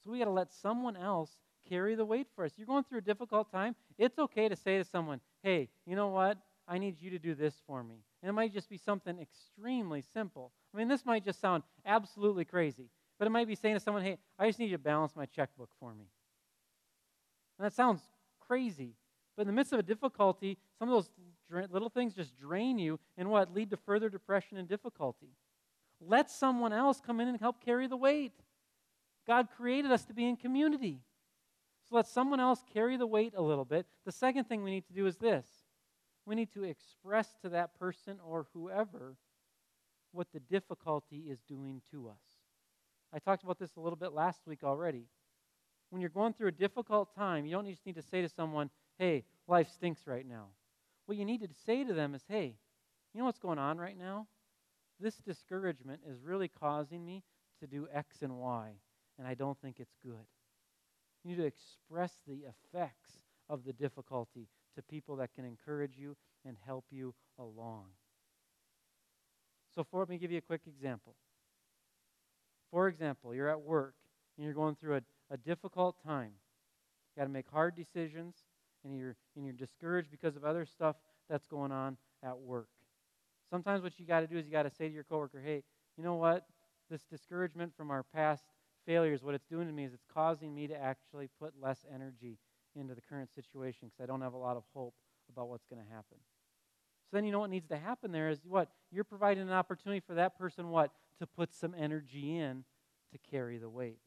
So 0.04 0.11
we 0.11 0.18
got 0.18 0.26
to 0.26 0.30
let 0.30 0.52
someone 0.52 0.96
else 0.96 1.37
carry 1.68 1.94
the 1.94 2.04
weight 2.04 2.26
for 2.35 2.44
us. 2.44 2.52
You're 2.56 2.66
going 2.66 2.85
through 2.85 2.98
a 2.98 3.02
difficult 3.02 3.50
time. 3.50 3.74
It's 3.98 4.18
okay 4.18 4.48
to 4.48 4.56
say 4.56 4.78
to 4.78 4.85
someone, 4.85 5.20
hey, 5.42 5.68
you 5.87 5.96
know 5.96 6.09
what? 6.09 6.38
I 6.66 6.78
need 6.78 7.00
you 7.00 7.11
to 7.11 7.18
do 7.18 7.35
this 7.35 7.54
for 7.66 7.83
me. 7.83 7.96
And 8.22 8.30
it 8.30 8.33
might 8.33 8.52
just 8.52 8.70
be 8.70 8.78
something 8.78 9.18
extremely 9.18 10.02
simple. 10.12 10.52
I 10.72 10.78
mean, 10.78 10.88
this 10.88 11.04
might 11.04 11.24
just 11.24 11.40
sound 11.40 11.62
absolutely 11.85 12.44
crazy, 12.44 12.90
but 13.18 13.26
it 13.26 13.30
might 13.30 13.48
be 13.48 13.54
saying 13.54 13.74
to 13.74 13.80
someone, 13.80 14.04
hey, 14.04 14.18
I 14.38 14.46
just 14.46 14.59
need 14.59 14.70
you 14.70 14.76
to 14.76 14.83
balance 14.83 15.16
my 15.16 15.26
checkbook 15.26 15.70
for 15.78 15.92
me. 15.94 16.06
And 17.61 17.66
that 17.66 17.75
sounds 17.75 18.01
crazy. 18.40 18.94
But 19.37 19.42
in 19.42 19.49
the 19.49 19.53
midst 19.53 19.75
of 19.75 19.79
a 19.79 19.83
difficulty, 19.83 20.57
some 20.79 20.88
of 20.88 20.94
those 20.94 21.11
little 21.70 21.90
things 21.90 22.14
just 22.14 22.35
drain 22.38 22.79
you 22.79 22.99
and 23.18 23.29
what? 23.29 23.53
Lead 23.53 23.68
to 23.68 23.77
further 23.77 24.09
depression 24.09 24.57
and 24.57 24.66
difficulty. 24.66 25.37
Let 26.01 26.31
someone 26.31 26.73
else 26.73 27.03
come 27.05 27.20
in 27.20 27.29
and 27.29 27.38
help 27.38 27.62
carry 27.62 27.87
the 27.87 27.99
weight. 27.99 28.33
God 29.27 29.49
created 29.55 29.92
us 29.92 30.07
to 30.07 30.14
be 30.14 30.27
in 30.27 30.37
community. 30.37 31.03
So 31.87 31.96
let 31.96 32.07
someone 32.07 32.40
else 32.40 32.64
carry 32.73 32.96
the 32.96 33.07
weight 33.07 33.35
a 33.37 33.42
little 33.42 33.66
bit. 33.66 33.85
The 34.07 34.12
second 34.12 34.44
thing 34.44 34.64
we 34.64 34.70
need 34.70 34.87
to 34.87 34.94
do 34.94 35.07
is 35.07 35.18
this 35.18 35.46
we 36.25 36.35
need 36.35 36.53
to 36.53 36.64
express 36.64 37.29
to 37.42 37.51
that 37.51 37.79
person 37.79 38.20
or 38.25 38.46
whoever 38.55 39.16
what 40.12 40.29
the 40.33 40.40
difficulty 40.40 41.27
is 41.29 41.40
doing 41.46 41.83
to 41.90 42.09
us. 42.09 42.23
I 43.12 43.18
talked 43.18 43.42
about 43.42 43.59
this 43.59 43.77
a 43.77 43.81
little 43.81 43.99
bit 43.99 44.14
last 44.14 44.46
week 44.46 44.64
already. 44.64 45.09
When 45.90 46.00
you're 46.00 46.11
going 46.11 46.33
through 46.33 46.48
a 46.48 46.53
difficult 46.53 47.14
time, 47.14 47.44
you 47.44 47.53
don't 47.53 47.68
just 47.68 47.85
need 47.85 47.96
to 47.96 48.03
say 48.03 48.22
to 48.22 48.29
someone, 48.29 48.70
hey, 48.98 49.24
life 49.46 49.68
stinks 49.70 50.07
right 50.07 50.26
now. 50.26 50.46
What 51.07 51.18
you 51.18 51.24
need 51.24 51.40
to 51.40 51.48
say 51.66 51.85
to 51.85 51.92
them 51.92 52.14
is, 52.14 52.22
hey, 52.29 52.57
you 53.12 53.18
know 53.18 53.24
what's 53.24 53.38
going 53.38 53.59
on 53.59 53.79
right 53.79 53.98
now? 53.98 54.29
This 55.00 55.16
discouragement 55.16 56.03
is 56.09 56.22
really 56.22 56.48
causing 56.48 57.05
me 57.05 57.24
to 57.61 57.66
do 57.66 57.88
X 57.92 58.22
and 58.22 58.38
Y, 58.38 58.70
and 59.18 59.26
I 59.26 59.35
don't 59.35 59.61
think 59.61 59.81
it's 59.81 59.96
good. 60.05 60.26
You 61.24 61.31
need 61.31 61.37
to 61.38 61.46
express 61.46 62.12
the 62.26 62.44
effects 62.44 63.11
of 63.48 63.64
the 63.64 63.72
difficulty 63.72 64.48
to 64.76 64.83
people 64.83 65.16
that 65.16 65.35
can 65.35 65.44
encourage 65.44 65.96
you 65.98 66.16
and 66.44 66.57
help 66.64 66.85
you 66.90 67.14
along. 67.38 67.87
So, 69.74 69.85
for, 69.85 70.00
let 70.00 70.09
me 70.09 70.18
give 70.18 70.31
you 70.31 70.38
a 70.38 70.42
quick 70.42 70.62
example. 70.66 71.14
For 72.70 72.88
example, 72.88 73.35
you're 73.35 73.48
at 73.48 73.61
work 73.61 73.94
and 74.37 74.44
you're 74.44 74.55
going 74.55 74.76
through 74.76 74.96
a, 74.96 75.00
a 75.30 75.36
difficult 75.36 76.02
time. 76.04 76.32
You 77.14 77.20
got 77.20 77.24
to 77.24 77.32
make 77.32 77.48
hard 77.50 77.76
decisions 77.76 78.36
and 78.84 78.96
you're, 78.96 79.16
and 79.36 79.44
you're 79.44 79.54
discouraged 79.54 80.10
because 80.10 80.36
of 80.36 80.44
other 80.44 80.64
stuff 80.64 80.96
that's 81.28 81.46
going 81.46 81.72
on 81.72 81.96
at 82.22 82.38
work. 82.38 82.68
Sometimes 83.50 83.82
what 83.82 83.98
you 83.98 84.06
got 84.06 84.20
to 84.20 84.26
do 84.26 84.38
is 84.38 84.46
you 84.46 84.52
got 84.52 84.62
to 84.62 84.70
say 84.70 84.88
to 84.88 84.94
your 84.94 85.04
coworker, 85.04 85.40
hey, 85.44 85.62
you 85.96 86.04
know 86.04 86.14
what? 86.14 86.46
This 86.88 87.02
discouragement 87.02 87.72
from 87.76 87.90
our 87.90 88.02
past 88.02 88.44
failures, 88.86 89.22
what 89.22 89.34
it's 89.34 89.46
doing 89.46 89.66
to 89.66 89.72
me 89.72 89.84
is 89.84 89.92
it's 89.92 90.06
causing 90.12 90.54
me 90.54 90.66
to 90.68 90.76
actually 90.76 91.28
put 91.38 91.52
less 91.60 91.84
energy 91.92 92.38
into 92.76 92.94
the 92.94 93.00
current 93.00 93.30
situation 93.34 93.88
because 93.88 94.02
I 94.02 94.06
don't 94.06 94.22
have 94.22 94.34
a 94.34 94.38
lot 94.38 94.56
of 94.56 94.62
hope 94.74 94.94
about 95.30 95.48
what's 95.48 95.66
going 95.66 95.82
to 95.82 95.88
happen. 95.88 96.18
So 97.10 97.16
then 97.16 97.24
you 97.24 97.32
know 97.32 97.40
what 97.40 97.50
needs 97.50 97.68
to 97.68 97.76
happen 97.76 98.12
there 98.12 98.28
is 98.28 98.40
what? 98.44 98.70
You're 98.92 99.04
providing 99.04 99.42
an 99.42 99.52
opportunity 99.52 100.00
for 100.00 100.14
that 100.14 100.38
person 100.38 100.70
what? 100.70 100.92
To 101.18 101.26
put 101.26 101.52
some 101.52 101.74
energy 101.76 102.36
in 102.36 102.64
to 103.12 103.18
carry 103.30 103.58
the 103.58 103.68
weight. 103.68 103.98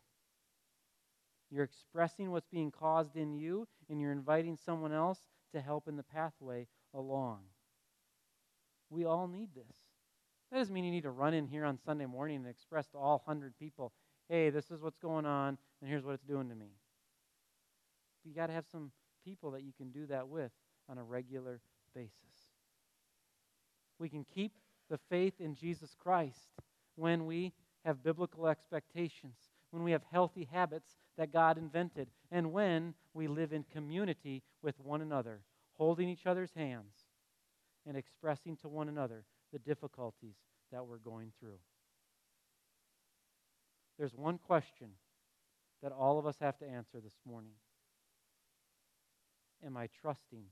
You're 1.54 1.66
expressing 1.66 2.32
what's 2.32 2.48
being 2.48 2.72
caused 2.72 3.16
in 3.16 3.32
you, 3.32 3.68
and 3.88 4.02
you're 4.02 4.12
inviting 4.12 4.58
someone 4.58 4.92
else 4.92 5.20
to 5.54 5.62
help 5.62 5.88
in 5.88 5.98
the 5.98 6.04
pathway 6.04 6.66
along. 6.96 7.42
We 8.90 9.06
all 9.06 9.28
need 9.28 9.50
this. 9.54 9.76
That 10.52 10.58
doesn't 10.58 10.74
mean 10.74 10.84
you 10.84 10.92
need 10.92 11.04
to 11.04 11.12
run 11.12 11.36
in 11.36 11.46
here 11.46 11.64
on 11.64 11.78
Sunday 11.78 12.08
morning 12.08 12.38
and 12.38 12.48
express 12.48 12.88
to 12.88 12.98
all 12.98 13.22
100 13.26 13.56
people, 13.60 13.92
hey, 14.30 14.50
this 14.50 14.72
is 14.72 14.82
what's 14.82 14.98
going 14.98 15.28
on, 15.28 15.60
and 15.80 15.90
here's 15.90 16.04
what 16.04 16.16
it's 16.16 16.24
doing 16.24 16.50
to 16.50 16.56
me. 16.56 16.72
You 18.24 18.34
got 18.34 18.48
to 18.48 18.54
have 18.54 18.66
some 18.72 18.92
people 19.24 19.52
that 19.52 19.62
you 19.62 19.74
can 19.78 19.92
do 19.92 20.08
that 20.08 20.28
with 20.28 20.52
on 20.90 20.98
a 20.98 21.04
regular 21.04 21.62
basis. 21.94 22.14
We 24.00 24.10
can 24.10 24.24
keep 24.24 24.54
the 24.90 24.98
faith 24.98 25.36
in 25.40 25.54
Jesus 25.54 25.96
Christ 26.00 26.50
when 26.96 27.28
we 27.28 27.54
have 27.86 28.02
biblical 28.02 28.48
expectations, 28.48 29.38
when 29.74 29.82
we 29.82 29.92
have 29.92 30.04
healthy 30.12 30.48
habits 30.52 30.98
that 31.18 31.34
God 31.34 31.58
invented, 31.58 32.08
and 32.30 32.54
when 32.54 32.94
we 33.16 33.28
live 33.28 33.52
in 33.52 33.64
community 33.64 34.44
with 34.62 34.80
one 34.80 35.02
another, 35.02 35.42
holding 35.74 36.08
each 36.08 36.28
other's 36.28 36.52
hands 36.56 36.94
and 37.88 37.98
expressing 37.98 38.56
to 38.58 38.68
one 38.70 38.88
another 38.88 39.26
the 39.52 39.58
difficulties 39.58 40.36
that 40.72 40.86
we're 40.86 41.00
going 41.00 41.32
through. 41.40 41.58
There's 43.98 44.14
one 44.14 44.38
question 44.38 44.90
that 45.82 45.92
all 45.92 46.20
of 46.20 46.28
us 46.28 46.38
have 46.40 46.60
to 46.60 46.70
answer 46.70 47.00
this 47.04 47.18
morning 47.28 47.54
Am 49.66 49.76
I 49.76 49.90
trusting 50.02 50.44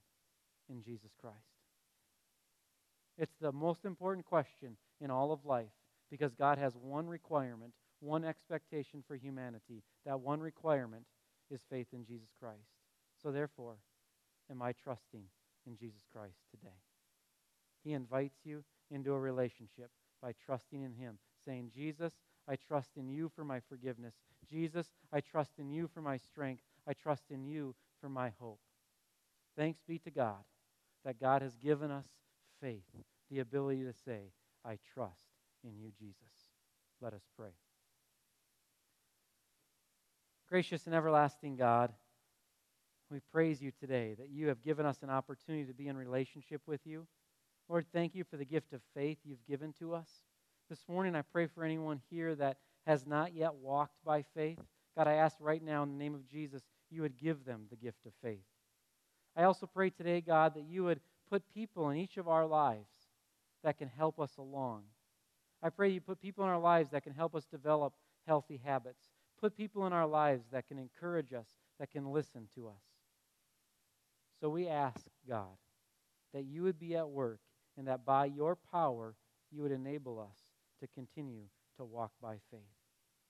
in 0.67 0.81
Jesus 0.81 1.11
Christ? 1.21 1.35
It's 3.19 3.35
the 3.39 3.51
most 3.51 3.85
important 3.85 4.25
question 4.25 4.77
in 4.99 5.11
all 5.11 5.31
of 5.31 5.45
life 5.45 5.69
because 6.09 6.33
God 6.33 6.57
has 6.57 6.73
one 6.75 7.05
requirement, 7.07 7.73
one 8.01 8.25
expectation 8.25 9.03
for 9.07 9.15
humanity. 9.15 9.83
That 10.05 10.19
one 10.19 10.41
requirement 10.41 11.05
is 11.49 11.61
faith 11.69 11.87
in 11.93 12.05
Jesus 12.05 12.29
Christ. 12.39 12.75
So, 13.21 13.31
therefore, 13.31 13.77
am 14.49 14.61
I 14.61 14.73
trusting 14.73 15.23
in 15.65 15.77
Jesus 15.77 16.03
Christ 16.11 16.39
today? 16.49 16.81
He 17.83 17.93
invites 17.93 18.39
you 18.43 18.63
into 18.89 19.13
a 19.13 19.19
relationship 19.19 19.89
by 20.21 20.33
trusting 20.45 20.81
in 20.81 20.93
Him, 20.93 21.17
saying, 21.45 21.71
Jesus, 21.73 22.13
I 22.47 22.55
trust 22.55 22.91
in 22.97 23.09
you 23.09 23.31
for 23.35 23.43
my 23.43 23.59
forgiveness. 23.59 24.15
Jesus, 24.49 24.91
I 25.11 25.21
trust 25.21 25.53
in 25.57 25.71
you 25.71 25.87
for 25.87 26.01
my 26.01 26.17
strength. 26.17 26.63
I 26.87 26.93
trust 26.93 27.23
in 27.29 27.45
you 27.45 27.75
for 27.99 28.09
my 28.09 28.31
hope. 28.39 28.59
Thanks 29.55 29.81
be 29.87 29.99
to 29.99 30.11
God 30.11 30.43
that 31.05 31.19
God 31.19 31.41
has 31.41 31.55
given 31.55 31.91
us 31.91 32.05
faith, 32.61 32.83
the 33.29 33.39
ability 33.39 33.83
to 33.83 33.93
say, 33.93 34.31
I 34.65 34.77
trust 34.93 35.29
in 35.63 35.77
you, 35.77 35.91
Jesus. 35.99 36.15
Let 37.01 37.13
us 37.13 37.23
pray. 37.35 37.51
Gracious 40.51 40.85
and 40.85 40.93
everlasting 40.93 41.55
God, 41.55 41.93
we 43.09 43.21
praise 43.31 43.61
you 43.61 43.71
today 43.79 44.15
that 44.19 44.27
you 44.27 44.49
have 44.49 44.61
given 44.61 44.85
us 44.85 45.01
an 45.01 45.09
opportunity 45.09 45.63
to 45.63 45.73
be 45.73 45.87
in 45.87 45.95
relationship 45.95 46.61
with 46.67 46.81
you. 46.83 47.07
Lord, 47.69 47.85
thank 47.93 48.15
you 48.15 48.25
for 48.25 48.35
the 48.35 48.43
gift 48.43 48.73
of 48.73 48.81
faith 48.93 49.17
you've 49.23 49.47
given 49.47 49.71
to 49.79 49.93
us. 49.93 50.09
This 50.69 50.83
morning, 50.89 51.15
I 51.15 51.21
pray 51.21 51.47
for 51.47 51.63
anyone 51.63 52.01
here 52.09 52.35
that 52.35 52.57
has 52.85 53.07
not 53.07 53.33
yet 53.33 53.55
walked 53.55 54.03
by 54.03 54.25
faith. 54.35 54.59
God, 54.97 55.07
I 55.07 55.13
ask 55.13 55.37
right 55.39 55.63
now 55.63 55.83
in 55.83 55.91
the 55.93 56.03
name 56.03 56.15
of 56.15 56.29
Jesus, 56.29 56.63
you 56.89 57.01
would 57.01 57.17
give 57.17 57.45
them 57.45 57.67
the 57.69 57.77
gift 57.77 58.05
of 58.05 58.11
faith. 58.21 58.43
I 59.37 59.43
also 59.43 59.67
pray 59.67 59.89
today, 59.89 60.19
God, 60.19 60.55
that 60.55 60.65
you 60.65 60.83
would 60.83 60.99
put 61.29 61.43
people 61.53 61.91
in 61.91 61.97
each 61.97 62.17
of 62.17 62.27
our 62.27 62.45
lives 62.45 62.91
that 63.63 63.77
can 63.77 63.87
help 63.87 64.19
us 64.19 64.35
along. 64.37 64.83
I 65.63 65.69
pray 65.69 65.91
you 65.91 66.01
put 66.01 66.21
people 66.21 66.43
in 66.43 66.49
our 66.49 66.59
lives 66.59 66.91
that 66.91 67.05
can 67.05 67.13
help 67.13 67.35
us 67.35 67.45
develop 67.45 67.93
healthy 68.27 68.59
habits. 68.61 69.05
Put 69.41 69.57
people 69.57 69.87
in 69.87 69.93
our 69.93 70.05
lives 70.05 70.45
that 70.51 70.67
can 70.67 70.77
encourage 70.77 71.33
us, 71.33 71.47
that 71.79 71.91
can 71.91 72.11
listen 72.11 72.47
to 72.55 72.67
us. 72.67 72.83
So 74.39 74.49
we 74.49 74.67
ask, 74.67 75.01
God, 75.27 75.57
that 76.33 76.45
you 76.45 76.63
would 76.63 76.79
be 76.79 76.95
at 76.95 77.09
work 77.09 77.39
and 77.77 77.87
that 77.87 78.05
by 78.05 78.25
your 78.25 78.55
power 78.71 79.15
you 79.51 79.63
would 79.63 79.71
enable 79.71 80.19
us 80.19 80.37
to 80.79 80.87
continue 80.87 81.43
to 81.77 81.83
walk 81.83 82.11
by 82.21 82.35
faith. 82.51 82.61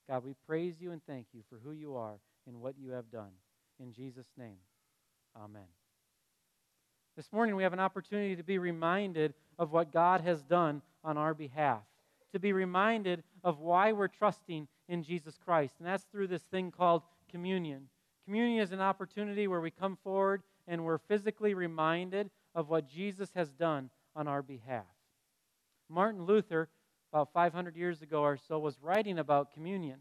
God, 0.10 0.26
we 0.26 0.36
praise 0.46 0.76
you 0.80 0.92
and 0.92 1.02
thank 1.06 1.28
you 1.34 1.42
for 1.50 1.60
who 1.64 1.72
you 1.72 1.96
are 1.96 2.20
and 2.46 2.60
what 2.62 2.76
you 2.78 2.92
have 2.92 3.10
done. 3.12 3.32
In 3.80 3.94
Jesus' 3.94 4.28
name, 4.38 4.58
amen. 5.42 5.68
This 7.16 7.32
morning, 7.32 7.56
we 7.56 7.64
have 7.64 7.74
an 7.74 7.80
opportunity 7.80 8.36
to 8.36 8.44
be 8.44 8.58
reminded 8.58 9.34
of 9.60 9.72
what 9.72 9.92
God 9.92 10.22
has 10.22 10.42
done 10.44 10.82
on 11.04 11.18
our 11.18 11.34
behalf, 11.34 11.82
to 12.34 12.40
be 12.40 12.54
reminded 12.54 13.24
of 13.44 13.60
why 13.60 13.92
we're 13.92 14.08
trusting 14.08 14.68
in 14.92 15.02
Jesus 15.02 15.40
Christ. 15.44 15.74
And 15.80 15.88
that's 15.88 16.04
through 16.04 16.28
this 16.28 16.44
thing 16.44 16.70
called 16.70 17.02
communion. 17.30 17.88
Communion 18.26 18.62
is 18.62 18.72
an 18.72 18.82
opportunity 18.82 19.48
where 19.48 19.62
we 19.62 19.72
come 19.72 19.98
forward 20.04 20.44
and 20.68 20.86
we're 20.86 21.00
physically 21.00 21.56
reminded 21.56 22.30
of 22.54 22.70
what 22.70 22.88
Jesus 22.88 23.32
has 23.34 23.50
done 23.50 23.90
on 24.16 24.28
our 24.28 24.44
behalf. 24.44 24.86
Martin 25.90 26.26
Luther 26.26 26.70
about 27.12 27.34
500 27.34 27.76
years 27.76 28.02
ago 28.02 28.22
or 28.22 28.38
so, 28.38 28.58
was 28.58 28.78
writing 28.82 29.20
about 29.20 29.52
communion. 29.52 30.00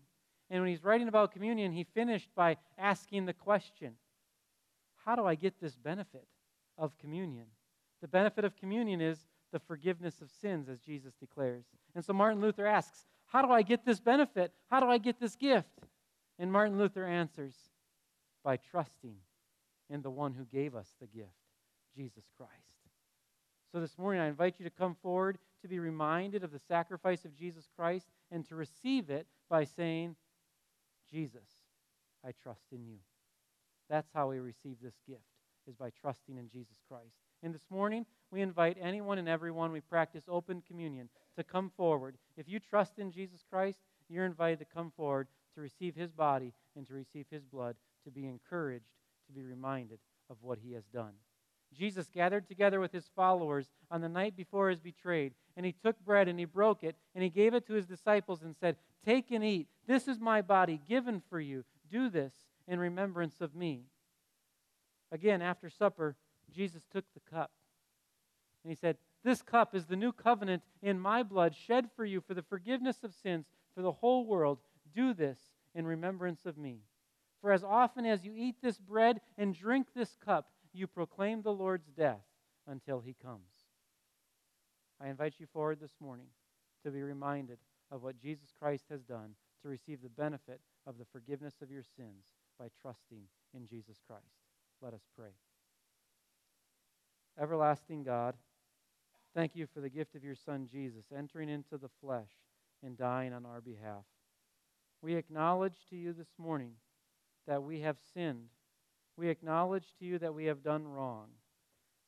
And 0.48 0.62
when 0.62 0.70
he's 0.70 0.84
writing 0.84 1.08
about 1.08 1.32
communion, 1.32 1.72
he 1.72 1.84
finished 1.84 2.28
by 2.34 2.56
asking 2.78 3.26
the 3.26 3.32
question 3.32 3.94
How 5.04 5.16
do 5.16 5.26
I 5.26 5.34
get 5.34 5.60
this 5.60 5.76
benefit 5.76 6.26
of 6.78 6.96
communion? 6.98 7.46
The 8.00 8.08
benefit 8.08 8.44
of 8.44 8.56
communion 8.56 9.00
is 9.00 9.18
the 9.52 9.58
forgiveness 9.58 10.20
of 10.20 10.30
sins, 10.30 10.68
as 10.68 10.78
Jesus 10.78 11.14
declares. 11.14 11.64
And 11.94 12.04
so 12.04 12.12
Martin 12.12 12.40
Luther 12.40 12.66
asks, 12.66 13.06
How 13.30 13.42
do 13.42 13.50
I 13.52 13.62
get 13.62 13.84
this 13.84 14.00
benefit? 14.00 14.52
How 14.70 14.80
do 14.80 14.86
I 14.86 14.98
get 14.98 15.20
this 15.20 15.36
gift? 15.36 15.68
And 16.38 16.52
Martin 16.52 16.78
Luther 16.78 17.06
answers, 17.06 17.54
By 18.42 18.56
trusting 18.56 19.16
in 19.88 20.02
the 20.02 20.10
one 20.10 20.34
who 20.34 20.44
gave 20.44 20.74
us 20.74 20.88
the 21.00 21.06
gift, 21.06 21.30
Jesus 21.96 22.24
Christ. 22.36 22.52
So 23.72 23.80
this 23.80 23.96
morning, 23.96 24.20
I 24.20 24.26
invite 24.26 24.56
you 24.58 24.64
to 24.64 24.70
come 24.70 24.96
forward 25.00 25.38
to 25.62 25.68
be 25.68 25.78
reminded 25.78 26.42
of 26.42 26.50
the 26.50 26.58
sacrifice 26.58 27.24
of 27.24 27.36
Jesus 27.36 27.68
Christ 27.76 28.06
and 28.32 28.44
to 28.48 28.56
receive 28.56 29.10
it 29.10 29.28
by 29.48 29.62
saying, 29.62 30.16
Jesus, 31.08 31.46
I 32.26 32.32
trust 32.42 32.64
in 32.72 32.84
you. 32.84 32.98
That's 33.88 34.10
how 34.12 34.30
we 34.30 34.40
receive 34.40 34.76
this 34.82 34.98
gift, 35.06 35.22
is 35.68 35.76
by 35.76 35.90
trusting 35.90 36.36
in 36.36 36.48
Jesus 36.48 36.78
Christ. 36.88 37.29
And 37.42 37.54
this 37.54 37.70
morning, 37.70 38.06
we 38.30 38.42
invite 38.42 38.76
anyone 38.80 39.18
and 39.18 39.28
everyone 39.28 39.72
we 39.72 39.80
practice 39.80 40.24
open 40.28 40.62
communion 40.66 41.08
to 41.36 41.44
come 41.44 41.70
forward. 41.76 42.16
If 42.36 42.48
you 42.48 42.60
trust 42.60 42.98
in 42.98 43.12
Jesus 43.12 43.44
Christ, 43.48 43.78
you're 44.08 44.26
invited 44.26 44.58
to 44.58 44.64
come 44.64 44.92
forward 44.96 45.28
to 45.54 45.60
receive 45.60 45.94
his 45.94 46.12
body 46.12 46.52
and 46.76 46.86
to 46.86 46.94
receive 46.94 47.26
his 47.30 47.44
blood, 47.44 47.76
to 48.04 48.10
be 48.10 48.26
encouraged, 48.26 48.90
to 49.26 49.32
be 49.32 49.42
reminded 49.42 49.98
of 50.28 50.36
what 50.42 50.58
he 50.62 50.72
has 50.72 50.84
done. 50.92 51.12
Jesus 51.72 52.08
gathered 52.12 52.48
together 52.48 52.80
with 52.80 52.92
his 52.92 53.08
followers 53.14 53.70
on 53.90 54.00
the 54.00 54.08
night 54.08 54.36
before 54.36 54.70
his 54.70 54.80
betrayed, 54.80 55.34
and 55.56 55.64
he 55.64 55.72
took 55.72 55.98
bread 56.04 56.28
and 56.28 56.38
he 56.38 56.44
broke 56.44 56.82
it, 56.82 56.96
and 57.14 57.22
he 57.22 57.30
gave 57.30 57.54
it 57.54 57.66
to 57.66 57.74
his 57.74 57.86
disciples 57.86 58.42
and 58.42 58.56
said, 58.56 58.76
Take 59.04 59.30
and 59.30 59.44
eat. 59.44 59.68
This 59.86 60.08
is 60.08 60.20
my 60.20 60.42
body 60.42 60.80
given 60.88 61.22
for 61.30 61.40
you. 61.40 61.64
Do 61.90 62.10
this 62.10 62.32
in 62.66 62.78
remembrance 62.78 63.40
of 63.40 63.54
me. 63.54 63.84
Again, 65.12 65.42
after 65.42 65.70
supper, 65.70 66.16
Jesus 66.52 66.82
took 66.92 67.04
the 67.14 67.30
cup 67.30 67.50
and 68.62 68.70
he 68.70 68.76
said, 68.76 68.96
This 69.24 69.42
cup 69.42 69.74
is 69.74 69.86
the 69.86 69.96
new 69.96 70.12
covenant 70.12 70.62
in 70.82 71.00
my 71.00 71.22
blood, 71.22 71.54
shed 71.54 71.88
for 71.94 72.04
you 72.04 72.20
for 72.20 72.34
the 72.34 72.42
forgiveness 72.42 72.98
of 73.02 73.14
sins 73.14 73.46
for 73.74 73.82
the 73.82 73.92
whole 73.92 74.26
world. 74.26 74.58
Do 74.94 75.14
this 75.14 75.38
in 75.74 75.86
remembrance 75.86 76.46
of 76.46 76.58
me. 76.58 76.80
For 77.40 77.52
as 77.52 77.64
often 77.64 78.04
as 78.04 78.24
you 78.24 78.34
eat 78.36 78.56
this 78.60 78.78
bread 78.78 79.20
and 79.38 79.54
drink 79.54 79.88
this 79.94 80.16
cup, 80.22 80.50
you 80.72 80.86
proclaim 80.86 81.42
the 81.42 81.52
Lord's 81.52 81.88
death 81.88 82.24
until 82.66 83.00
he 83.00 83.14
comes. 83.22 83.40
I 85.00 85.08
invite 85.08 85.34
you 85.38 85.46
forward 85.46 85.80
this 85.80 85.94
morning 86.00 86.26
to 86.84 86.90
be 86.90 87.02
reminded 87.02 87.58
of 87.90 88.02
what 88.02 88.20
Jesus 88.20 88.52
Christ 88.58 88.84
has 88.90 89.02
done 89.02 89.34
to 89.62 89.68
receive 89.68 90.02
the 90.02 90.08
benefit 90.08 90.60
of 90.86 90.98
the 90.98 91.06
forgiveness 91.12 91.54
of 91.62 91.70
your 91.70 91.82
sins 91.96 92.24
by 92.58 92.68
trusting 92.80 93.22
in 93.54 93.66
Jesus 93.66 93.96
Christ. 94.06 94.24
Let 94.82 94.92
us 94.92 95.02
pray. 95.16 95.30
Everlasting 97.40 98.02
God, 98.02 98.34
thank 99.34 99.56
you 99.56 99.66
for 99.72 99.80
the 99.80 99.88
gift 99.88 100.14
of 100.14 100.22
your 100.22 100.34
Son 100.34 100.68
Jesus 100.70 101.06
entering 101.16 101.48
into 101.48 101.78
the 101.78 101.88
flesh 102.02 102.28
and 102.84 102.98
dying 102.98 103.32
on 103.32 103.46
our 103.46 103.62
behalf. 103.62 104.04
We 105.00 105.14
acknowledge 105.14 105.76
to 105.88 105.96
you 105.96 106.12
this 106.12 106.34
morning 106.36 106.72
that 107.46 107.62
we 107.62 107.80
have 107.80 107.96
sinned. 108.12 108.50
We 109.16 109.30
acknowledge 109.30 109.86
to 109.98 110.04
you 110.04 110.18
that 110.18 110.34
we 110.34 110.44
have 110.46 110.62
done 110.62 110.86
wrong. 110.86 111.28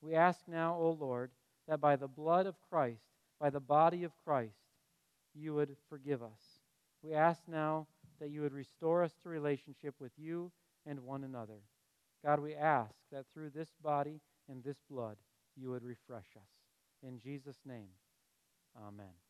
We 0.02 0.14
ask 0.14 0.40
now, 0.46 0.76
O 0.78 0.90
Lord, 0.90 1.30
that 1.66 1.80
by 1.80 1.96
the 1.96 2.08
blood 2.08 2.44
of 2.44 2.60
Christ, 2.68 3.04
by 3.40 3.48
the 3.48 3.60
body 3.60 4.04
of 4.04 4.12
Christ, 4.26 4.58
you 5.34 5.54
would 5.54 5.76
forgive 5.88 6.22
us. 6.22 6.60
We 7.02 7.14
ask 7.14 7.40
now 7.48 7.86
that 8.20 8.28
you 8.28 8.42
would 8.42 8.52
restore 8.52 9.02
us 9.02 9.14
to 9.22 9.30
relationship 9.30 9.94
with 9.98 10.12
you 10.18 10.52
and 10.84 11.00
one 11.00 11.24
another. 11.24 11.62
God, 12.22 12.40
we 12.40 12.54
ask 12.54 12.94
that 13.10 13.24
through 13.32 13.50
this 13.50 13.70
body 13.82 14.20
and 14.48 14.62
this 14.62 14.78
blood, 14.90 15.16
you 15.56 15.70
would 15.70 15.84
refresh 15.84 16.36
us. 16.36 16.50
In 17.02 17.20
Jesus' 17.20 17.60
name, 17.66 17.90
amen. 18.76 19.21